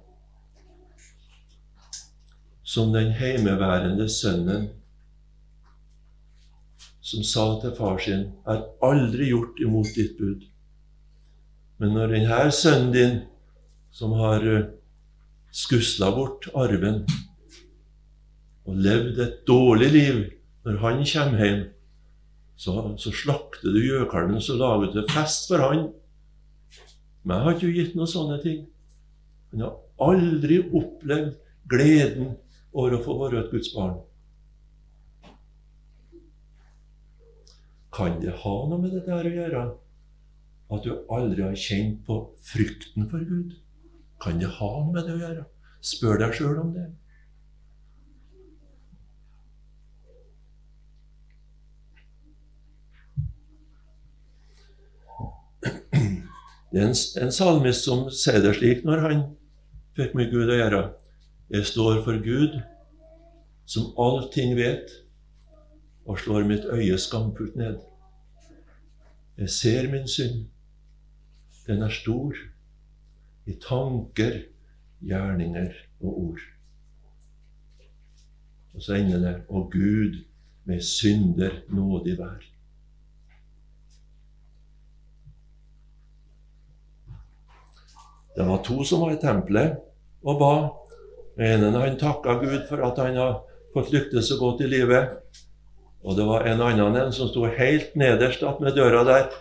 [2.63, 4.69] Som den heimeværende sønnen
[7.07, 10.47] som sa til far sin, 'Jeg har aldri gjort imot ditt bud'.
[11.77, 13.21] Men når denne sønnen din,
[13.91, 14.65] som har eh,
[15.57, 17.01] skusla bort arven
[18.67, 20.17] og levd et dårlig liv,
[20.67, 21.61] når han kommer hjem,
[22.57, 25.87] så, så slakter du gjøkalven, og lager du fest for han.
[27.23, 28.65] Men jeg har ikke gitt noen sånne ting.
[29.53, 31.37] Han har aldri opplevd
[31.71, 32.35] gleden
[32.73, 33.97] over å få være et Guds barn.
[37.97, 39.63] Kan det ha noe med dette der å gjøre?
[40.75, 43.55] At du aldri har kjent på frykten for Gud?
[44.21, 45.43] Kan det ha noe med det å gjøre?
[45.85, 46.87] Spør deg sjøl om det.
[56.71, 59.21] Det er en, en salmist som sier det slik når han
[59.97, 60.81] fikk med Gud å gjøre.
[61.49, 62.57] Jeg står for Gud,
[63.65, 64.91] som allting vet,
[66.07, 67.79] og slår mitt øye skamfullt ned.
[69.37, 70.45] Jeg ser min synd.
[71.67, 72.35] Den er stor
[73.47, 74.41] i tanker,
[74.99, 75.71] gjerninger
[76.03, 76.45] og ord.
[78.75, 80.23] Og så ender det Og Gud,
[80.67, 82.43] med synder nådig vær.
[88.35, 89.77] Det var to som var i tempelet
[90.23, 90.51] og ba.
[91.37, 93.39] Den ene han takka Gud for at han har
[93.73, 95.15] fått lyktes så godt i livet.
[96.03, 99.31] Og det var en annen en som sto helt nederst med døra der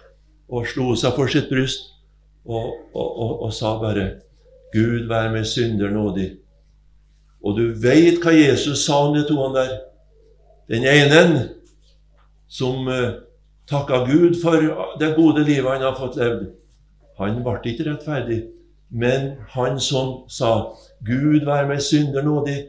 [0.49, 1.96] og slo seg for sitt bryst
[2.47, 4.07] og, og, og, sa bare
[4.75, 6.31] Gud vær meg synder nådig.
[7.43, 9.73] Og du veit hva Jesus sa om de to han der.
[10.71, 11.23] Den ene
[12.51, 13.23] som uh,
[13.71, 14.63] takka Gud for
[15.01, 16.49] det gode livet han har fått levd,
[17.19, 18.43] han ble ikke rettferdig.
[18.91, 20.71] Men han som sa
[21.03, 22.67] 'Gud vær meg synder nådig',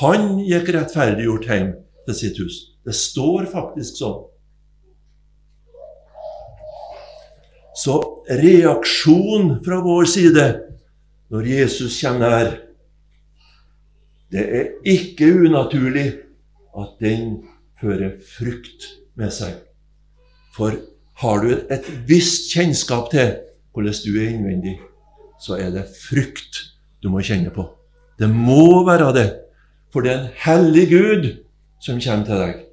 [0.00, 1.72] han gikk rettferdiggjort hjem
[2.06, 2.56] til sitt hus.
[2.84, 4.22] Det står faktisk sånn.
[7.74, 7.98] Så
[8.30, 10.44] reaksjon fra vår side
[11.34, 12.52] når Jesus kommer nær
[14.30, 16.06] Det er ikke unaturlig
[16.74, 17.44] at den
[17.78, 19.54] fører frukt med seg.
[20.54, 20.74] For
[21.22, 23.36] har du et visst kjennskap til
[23.74, 24.74] hvordan du er innvendig,
[25.38, 26.60] så er det frukt
[27.02, 27.66] du må kjenne på.
[28.18, 29.28] Det må være det,
[29.92, 31.30] for det er en hellig Gud
[31.82, 32.63] som kommer til deg.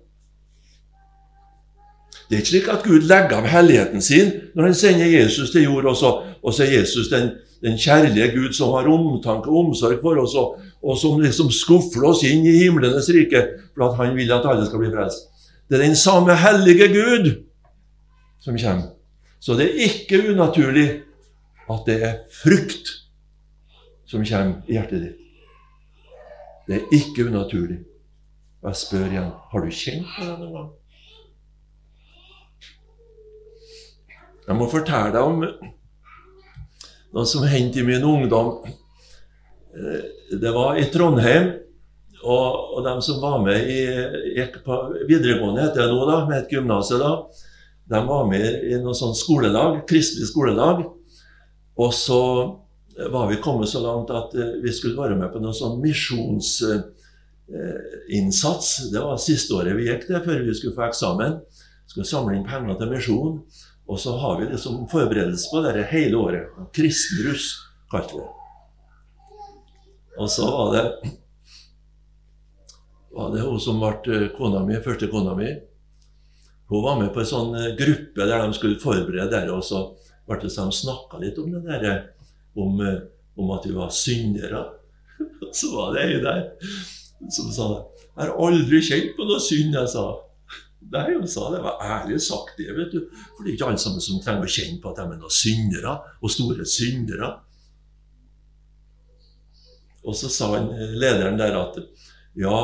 [2.32, 5.66] Det er ikke slik at Gud legger av helligheten sin når han sender Jesus til
[5.66, 9.66] jord, og så, og så er Jesus den, den, kjærlige Gud som har omtanke og
[9.66, 13.44] omsorg for oss, og, og som liksom skuffer oss inn i himlenes rike
[13.76, 15.28] for at han vil at alle skal bli frelst.
[15.68, 17.30] Det er den samme hellige Gud
[18.40, 18.96] som kommer.
[19.44, 20.88] Så det er ikke unaturlig
[21.68, 22.96] at det er frukt
[24.08, 25.18] som kommer i hjertet ditt.
[26.64, 27.82] Det er ikke unaturlig.
[28.64, 30.78] Og jeg spør igjen har du kjent på det noen gang?
[34.48, 35.44] Jeg må fortelle deg om
[37.12, 38.54] noe som hendte i min ungdom.
[39.76, 40.04] Eh,
[40.42, 41.52] det var i Trondheim.
[42.22, 43.82] Og, og de som var med i
[44.38, 44.76] gikk på
[45.10, 46.92] videregående, heter det nå, da, med et gymnas,
[47.92, 50.84] de var med i noe sånt skoledag, kristelig skoledag.
[51.82, 52.22] Og så
[53.10, 58.68] var vi kommet så langt at eh, vi skulle være med på noe sånn misjonsinnsats.
[58.94, 61.34] Det var siste året vi gikk det, før vi skulle få eksamen.
[61.90, 63.34] Skulle samle inn penger til misjon.
[63.90, 66.54] Og så har vi liksom forberedelse på dette hele året.
[66.76, 67.54] Kristenruss
[67.92, 68.38] kalte vi det.
[70.22, 70.86] Og så var det
[73.12, 75.50] var det hun som ble eh, kona mi, første kona mi.
[76.72, 79.52] Hun var med på en sånn eh, gruppe der de skulle forberede det.
[79.52, 79.84] Og så
[80.28, 82.06] ble det sånn, snakka litt om det der
[82.56, 83.02] om, eh,
[83.36, 84.64] om at vi var syndere.
[85.44, 86.46] Og Så var det ei der
[87.30, 87.66] som sa
[88.12, 90.06] 'Jeg har aldri kjent på noe synd', jeg sa.
[90.92, 93.06] Nei, hun sa det var ærlig sagt, det, vet du.
[93.36, 95.36] For det er ikke alle sammen som trenger å kjenne på at de er noen
[95.36, 97.30] syndere, og store syndere.
[100.02, 101.78] Og så sa han, eh, lederen der at
[102.36, 102.60] ja,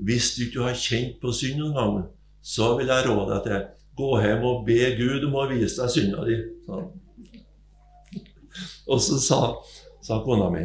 [0.00, 2.00] hvis du ikke har kjent på synd noen gang,
[2.42, 3.68] så vil jeg råde deg til
[4.00, 6.38] gå hjem og be Gud om å vise deg synda di.
[8.90, 9.40] Og så sa,
[10.02, 10.64] sa kona mi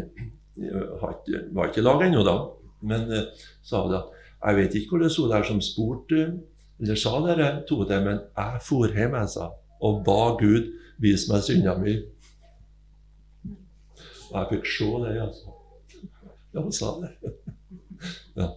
[0.55, 2.35] Var ikke lag ennå da,
[2.87, 4.05] men uh, sa hun da
[4.45, 6.25] jeg vet ikke hvor det sto der som spurte,
[6.79, 9.49] eller sa dere to det, men jeg for hjem, jeg sa,
[9.81, 11.95] og ba Gud vise meg synda mi.
[14.31, 15.55] Og jeg fikk se det, altså.
[16.53, 17.15] Ja, hun sa det.
[18.35, 18.49] Ja.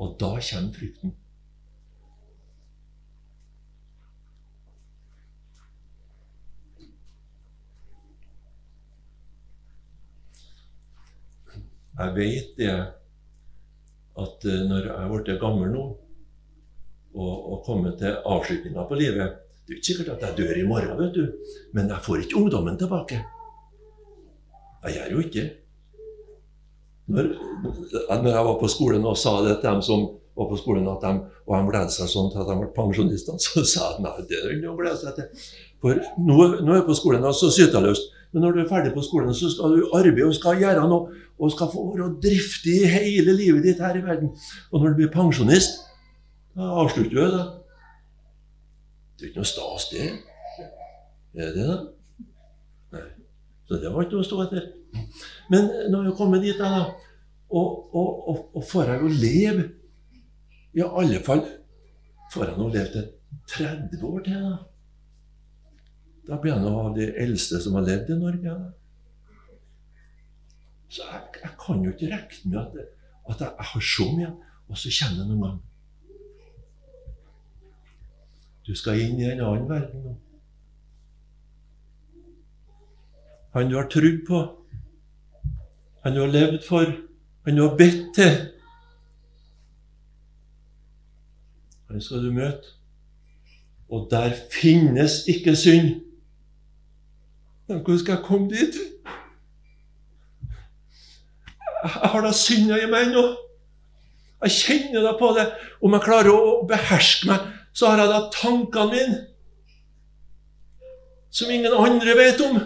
[0.00, 1.12] Og da kommer frykten.
[11.98, 12.72] Jeg vet det
[14.16, 15.84] at eh, når jeg ble gammel nå
[17.16, 20.66] og, og komme til avslutninga på livet Det er ikke sikkert at jeg dør i
[20.66, 23.16] morgen, vet du, men jeg får ikke ungdommen tilbake.
[24.84, 25.46] Jeg gjør jo ikke
[27.06, 27.26] når,
[28.22, 30.06] når jeg var på skolen og sa det til dem som
[30.36, 31.12] var på skolen, at de,
[31.46, 34.40] og de gledet seg sånn til at de ble pensjonister, så sa jeg nei, det
[34.40, 35.46] er ikke noe å glede seg til.
[35.82, 38.12] For nå, nå er jeg på skolen, og så sitter jeg løst.
[38.34, 41.22] Men når du er ferdig på skolen, så skal du arbeide og skal gjøre noe.
[41.36, 44.30] Og skal få være driftig hele livet ditt her i verden.
[44.72, 45.82] Og når du blir pensjonist,
[46.56, 47.44] da avslutter jo det.
[49.16, 50.06] Det er ikke noe stas, det.
[51.36, 51.76] Er det det?
[52.94, 53.04] Nei.
[53.68, 54.70] Så det var ikke noe å stå etter.
[55.52, 56.86] Men når jeg kommet dit, da,
[57.50, 59.66] og, og, og, og får jeg jo leve
[60.74, 61.44] I alle fall
[62.32, 63.04] får jeg nå leve til
[63.52, 64.48] 30 år til.
[64.48, 64.56] da.
[66.26, 68.56] Da blir jeg nå av de eldste som har levd i Norge.
[70.90, 72.92] Så jeg, jeg kan jo ikke regne med at,
[73.30, 74.32] at jeg, har så mye.
[74.66, 75.58] Og så kommer det noen gang.
[78.66, 80.14] Du skal inn i en annen verden nå.
[83.54, 84.40] Han du har trodd på,
[86.04, 86.90] han du har levd for,
[87.46, 88.34] han du har bedt til.
[91.88, 92.74] Han skal du møte.
[93.88, 96.02] Og der finnes ikke synd.
[97.68, 98.76] Men hvordan skal jeg komme dit?
[101.82, 103.24] Jeg har da synda i meg nå.
[104.42, 105.46] Jeg kjenner da på det.
[105.80, 107.46] Om jeg klarer å beherske meg,
[107.76, 109.22] så har jeg da tankene mine
[111.36, 112.60] som ingen andre vet om.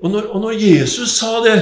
[0.00, 1.56] Og når, og når Jesus sa det,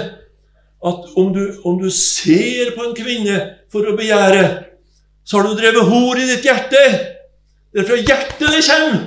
[0.79, 3.37] at om du, om du, ser på en kvinne
[3.71, 4.43] for å begjære,
[5.27, 6.83] så har du drevet hor i ditt hjerte.
[7.71, 9.05] Det er fra hjertet det kommer.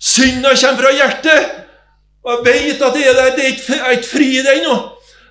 [0.00, 1.50] Synda kommer fra hjertet.
[2.20, 3.34] Og jeg vet at det er der.
[3.36, 4.76] Det er ikke, jeg er ikke fri i det ennå.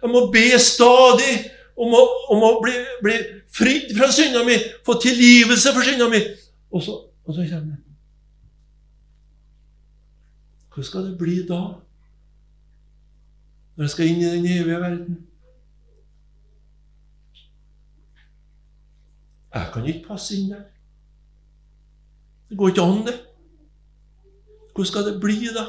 [0.01, 1.33] Jeg må be stadig
[1.79, 2.01] om å,
[2.35, 2.73] om å bli,
[3.03, 3.17] bli
[3.55, 6.19] fridd fra synda mi, få tilgivelse for synda mi.
[6.75, 7.85] Og så, og så kommer det.
[10.75, 11.61] Hva skal det bli da?
[13.75, 15.17] Når jeg skal inn i den evige verden?
[19.53, 20.67] Jeg kan ikke passe inn der.
[22.49, 23.17] Det går ikke an, det.
[24.75, 25.65] Hvordan skal det bli, da?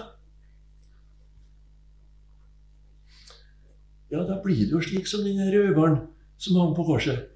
[4.11, 6.01] Ja, da blir det jo slik som den røveren
[6.39, 7.29] som hang på korset,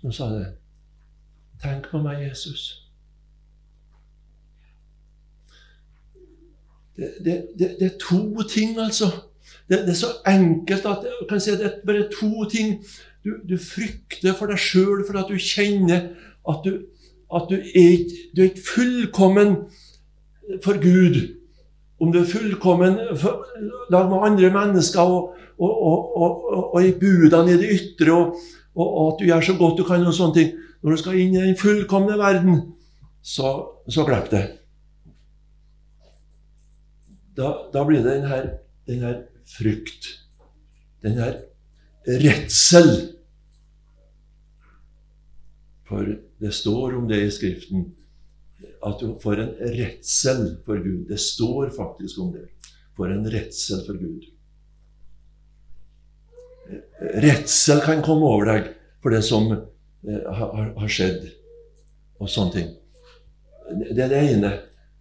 [0.00, 0.46] som sa det.
[1.62, 2.82] Tenk på meg, Jesus.
[6.96, 9.10] Det, det, det, det er to ting, altså.
[9.68, 12.80] Det, er så enkelt at kan si det er bare to ting.
[13.24, 16.12] Du, du frykter for deg sjøl for at du kjenner
[16.46, 16.86] at du,
[17.34, 18.04] at du, er,
[18.36, 19.56] du er ikke fullkommen
[20.64, 21.18] for Gud.
[22.00, 22.98] Om du er fullkommen
[23.90, 26.42] lag med andre mennesker og, og, og,
[26.74, 28.18] og, i budene i det ytre,
[28.76, 30.52] og, at du gjør så godt du kan, og sånne ting.
[30.82, 32.60] Når du skal inn i den fullkomne verden,
[33.24, 33.56] så,
[33.88, 34.44] så glipp det.
[37.36, 38.20] Da, da, blir det
[38.88, 39.18] den her
[39.48, 40.12] frykt.
[41.04, 41.40] Den her
[42.06, 42.92] redsel.
[45.88, 47.88] For det står om det i Skriften
[48.86, 51.06] at du får en redsel for Gud.
[51.08, 52.46] Det står faktisk om det.
[52.96, 54.28] For en redsel for Gud.
[57.22, 58.70] Redsel kan komme over deg
[59.02, 61.28] for det som eh, har, skjedd,
[62.18, 62.72] og sånne ting.
[63.92, 64.52] Det er det ene.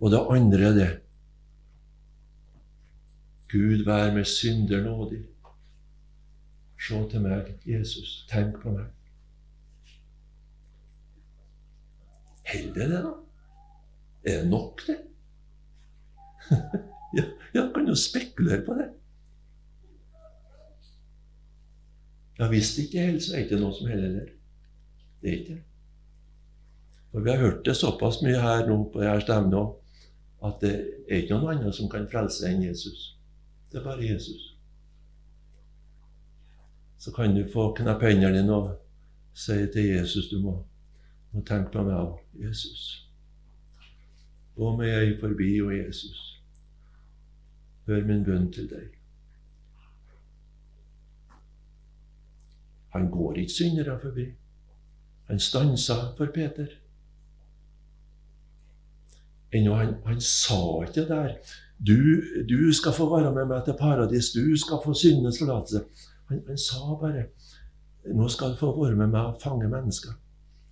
[0.03, 0.91] Og det andre er det
[3.49, 5.21] Gud vær med synder nådig.
[6.81, 8.25] Se til meg, Jesus.
[8.29, 8.89] Tenk på meg.
[12.51, 13.13] Holder det, da?
[14.26, 14.97] Er det nok, det?
[17.17, 17.23] ja,
[17.53, 18.89] jeg kan jo spekulere på det.
[22.39, 24.34] Ja, Hvis det ikke holder, så er det ikke noe som heller heller.
[25.21, 25.61] Det er ikke det.
[27.11, 29.53] For Vi har hørt det såpass mye her nå på denne stemmen
[30.45, 30.73] at det
[31.09, 33.15] er ikke noen andre som kan frelse enn Jesus.
[33.71, 34.51] Det er bare Jesus.
[36.97, 38.76] Så kan du få knappe hendene dine og
[39.34, 40.57] si til Jesus du må,
[41.32, 42.19] må tenke på meg òg.
[42.43, 43.04] Jesus.
[44.55, 46.21] Gå må jeg forbi, og Jesus.
[47.87, 48.95] Hør min bønn til deg.
[52.95, 54.25] Han går ikke syndere forbi.
[55.27, 56.67] Han stansa for Peter.
[59.51, 61.35] Ennå han, han sa ikke det der
[61.77, 64.31] du, du, skal få være med meg til paradis.
[64.31, 65.83] Du skal få syndenes forlatelse.
[66.29, 67.25] Han, han, sa bare
[68.15, 70.15] nå skal du få være med meg og fange mennesker.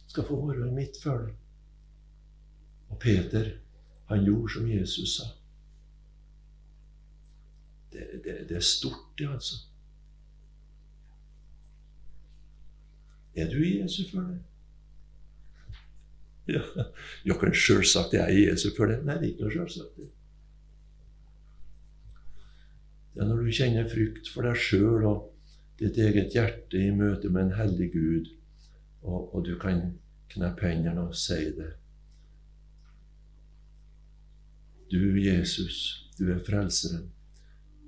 [0.06, 1.34] Du skal få være med mitt følge.
[2.90, 3.52] Og Peter,
[4.10, 5.28] han gjorde som Jesus sa.
[7.94, 9.56] Det, det, det er stort, det, altså.
[13.36, 14.40] Er du i Jesu følge?
[16.48, 16.62] Ja,
[17.24, 19.00] Dere sjølsagt jeg er i Jesu følge.
[19.06, 20.02] Nei, det er ikke noe sjølsagt.
[23.14, 25.30] Det er når du kjenner frykt for deg sjøl og
[25.80, 28.30] ditt eget hjerte i møte med en hellig Gud,
[29.04, 29.82] og, og du kan
[30.34, 31.74] kneppe hendene og si det.
[34.92, 37.12] Du, Jesus, du er frelseren.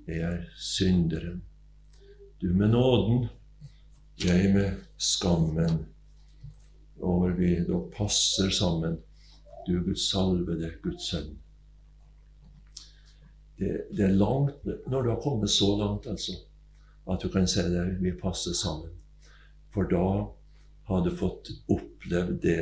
[0.07, 1.43] Jeg er synderen.
[2.41, 3.27] Du med nåden,
[4.23, 5.85] jeg med skammen.
[7.01, 8.99] Og vi da passer sammen.
[9.67, 11.35] Du Guds salvede, Guds sønn
[13.57, 16.31] det, det, er langt Når du har kommet så langt, altså,
[17.11, 18.91] at du kan si det, vi passer sammen.
[19.73, 20.07] For da
[20.89, 22.61] har du fått opplevd det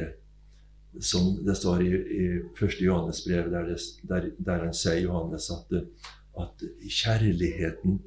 [1.02, 2.26] som det står i, i
[2.62, 2.82] 1.
[2.82, 3.72] Johannes brev, der,
[4.10, 5.74] der, der, han sier Johannes at,
[6.40, 8.02] at kjærligheten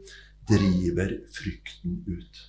[0.48, 2.44] driver frykten ut.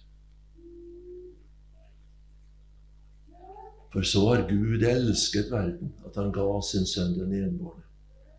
[3.94, 7.88] For så har Gud elsket verden, at han ga sin sønn den enbårne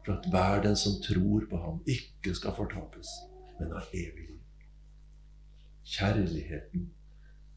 [0.09, 3.09] for at hver den som tror på ham, ikke skal fortapes,
[3.61, 4.39] men har evig liv.
[5.85, 6.87] Kjærligheten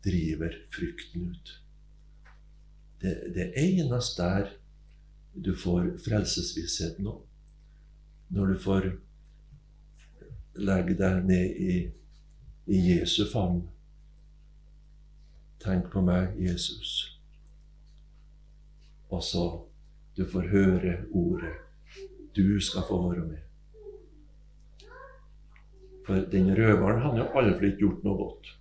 [0.04, 1.61] driver frykten ut.
[3.02, 4.52] Det, det eneste der
[5.34, 7.16] du får frelsesvisshet nå.
[8.32, 8.92] Når du får
[10.60, 11.76] legge deg ned i,
[12.68, 13.64] i Jesu favn.
[15.62, 17.18] Tenk på meg, Jesus.
[19.12, 19.46] Og så
[20.18, 21.54] du får høre ordet
[22.36, 23.40] du skal få være med.
[26.06, 28.52] For den røveren hadde jo aldri gjort noe godt.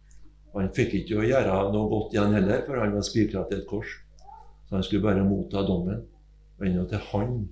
[0.55, 3.68] Han fikk ikke å gjøre noe godt igjen heller, for han var spikra til et
[3.70, 3.93] kors.
[4.70, 6.06] Så han skulle bare motta dommen.
[6.58, 7.48] Og ennå til han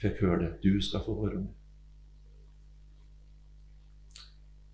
[0.00, 0.52] fikk høre det.
[0.62, 1.54] Du skal få være med.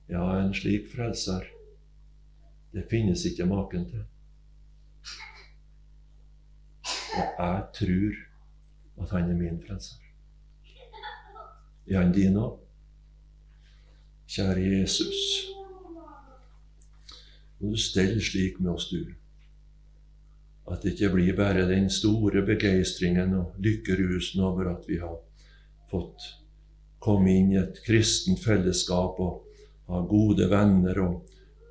[0.08, 1.42] Ja, en slik frelser,
[2.72, 4.04] det finnes ikke maken til.
[7.38, 8.22] Og jeg tror
[9.02, 9.98] at han er min frelser.
[11.90, 12.60] Er han din òg?
[14.30, 15.50] Kjære Jesus.
[17.58, 19.23] Må du stelle slik med oss, du.
[20.70, 25.18] At det ikke blir bare den store begeistringen og lykkerusen over at vi har
[25.90, 26.24] fått
[27.04, 29.44] komme inn i et kristent fellesskap og
[29.92, 31.18] ha gode venner og,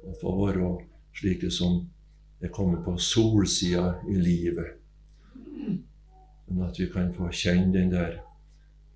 [0.05, 0.69] og få være
[1.17, 1.79] slike som
[2.43, 4.77] er kommet på solsida i livet.
[6.47, 8.19] Men at vi kan få kjenne den der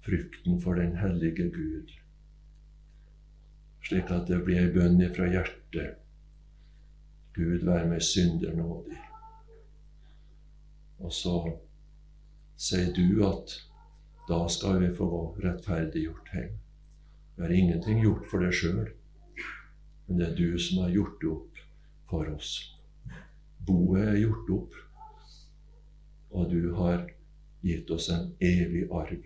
[0.05, 1.89] frykten for den hellige Gud,
[3.87, 5.97] slik at det blir ei bønn fra hjertet.
[7.37, 9.06] Gud, vær meg synder nådig.
[10.99, 11.35] Og så
[12.57, 13.53] sier du at
[14.27, 15.09] da skal vi få
[15.43, 16.55] rettferdiggjort hjem.
[17.35, 18.89] Vi har ingenting gjort for deg sjøl,
[20.07, 21.61] men det er du som har gjort det opp
[22.09, 22.51] for oss.
[23.67, 24.75] Boet er gjort opp,
[26.33, 27.05] og du har
[27.61, 29.23] gitt oss en evig arv,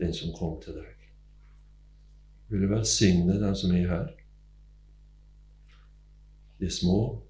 [0.00, 1.06] den som kom til deg.
[2.48, 4.10] Vil du velsigne den som er her,
[6.56, 7.25] de små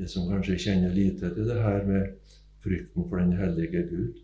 [0.00, 4.20] de som kanskje kjenner lite til det her med frykten for den hellige Gud.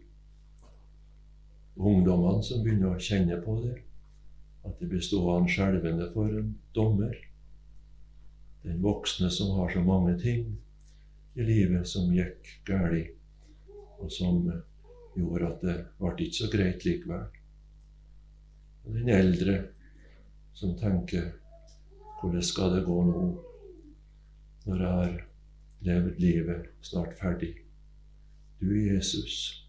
[1.76, 3.74] Ungdommene som begynner å kjenne på det,
[4.64, 7.12] at de blir stående skjelvende for en dommer.
[8.64, 10.56] Den voksne som har så mange ting
[11.36, 13.12] i livet som gikk galt,
[14.00, 14.40] og som
[15.12, 17.28] gjorde at det ble ikke så greit likevel.
[18.86, 19.60] Og den eldre
[20.56, 21.34] som tenker
[22.16, 23.30] hvordan skal det gå nå,
[24.64, 25.25] når jeg har
[25.86, 27.54] levd livet snart ferdig.
[28.60, 29.66] Du, Jesus,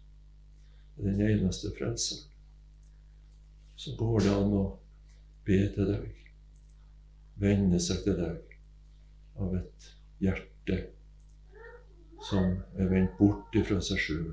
[0.98, 2.24] er den eneste frelseren.
[3.76, 4.64] Så går det an å
[5.46, 6.06] be til deg,
[7.38, 8.56] vende seg til deg
[9.38, 10.80] av et hjerte
[12.26, 14.30] som er vendt bort ifra seg sjøl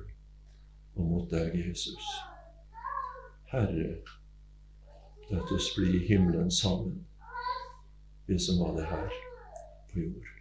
[0.95, 2.07] og mot deg, Jesus.
[3.51, 3.99] Herre,
[5.29, 7.03] la oss bli himmelen sammen,
[8.25, 9.19] vi som var det her
[9.91, 10.34] på jord.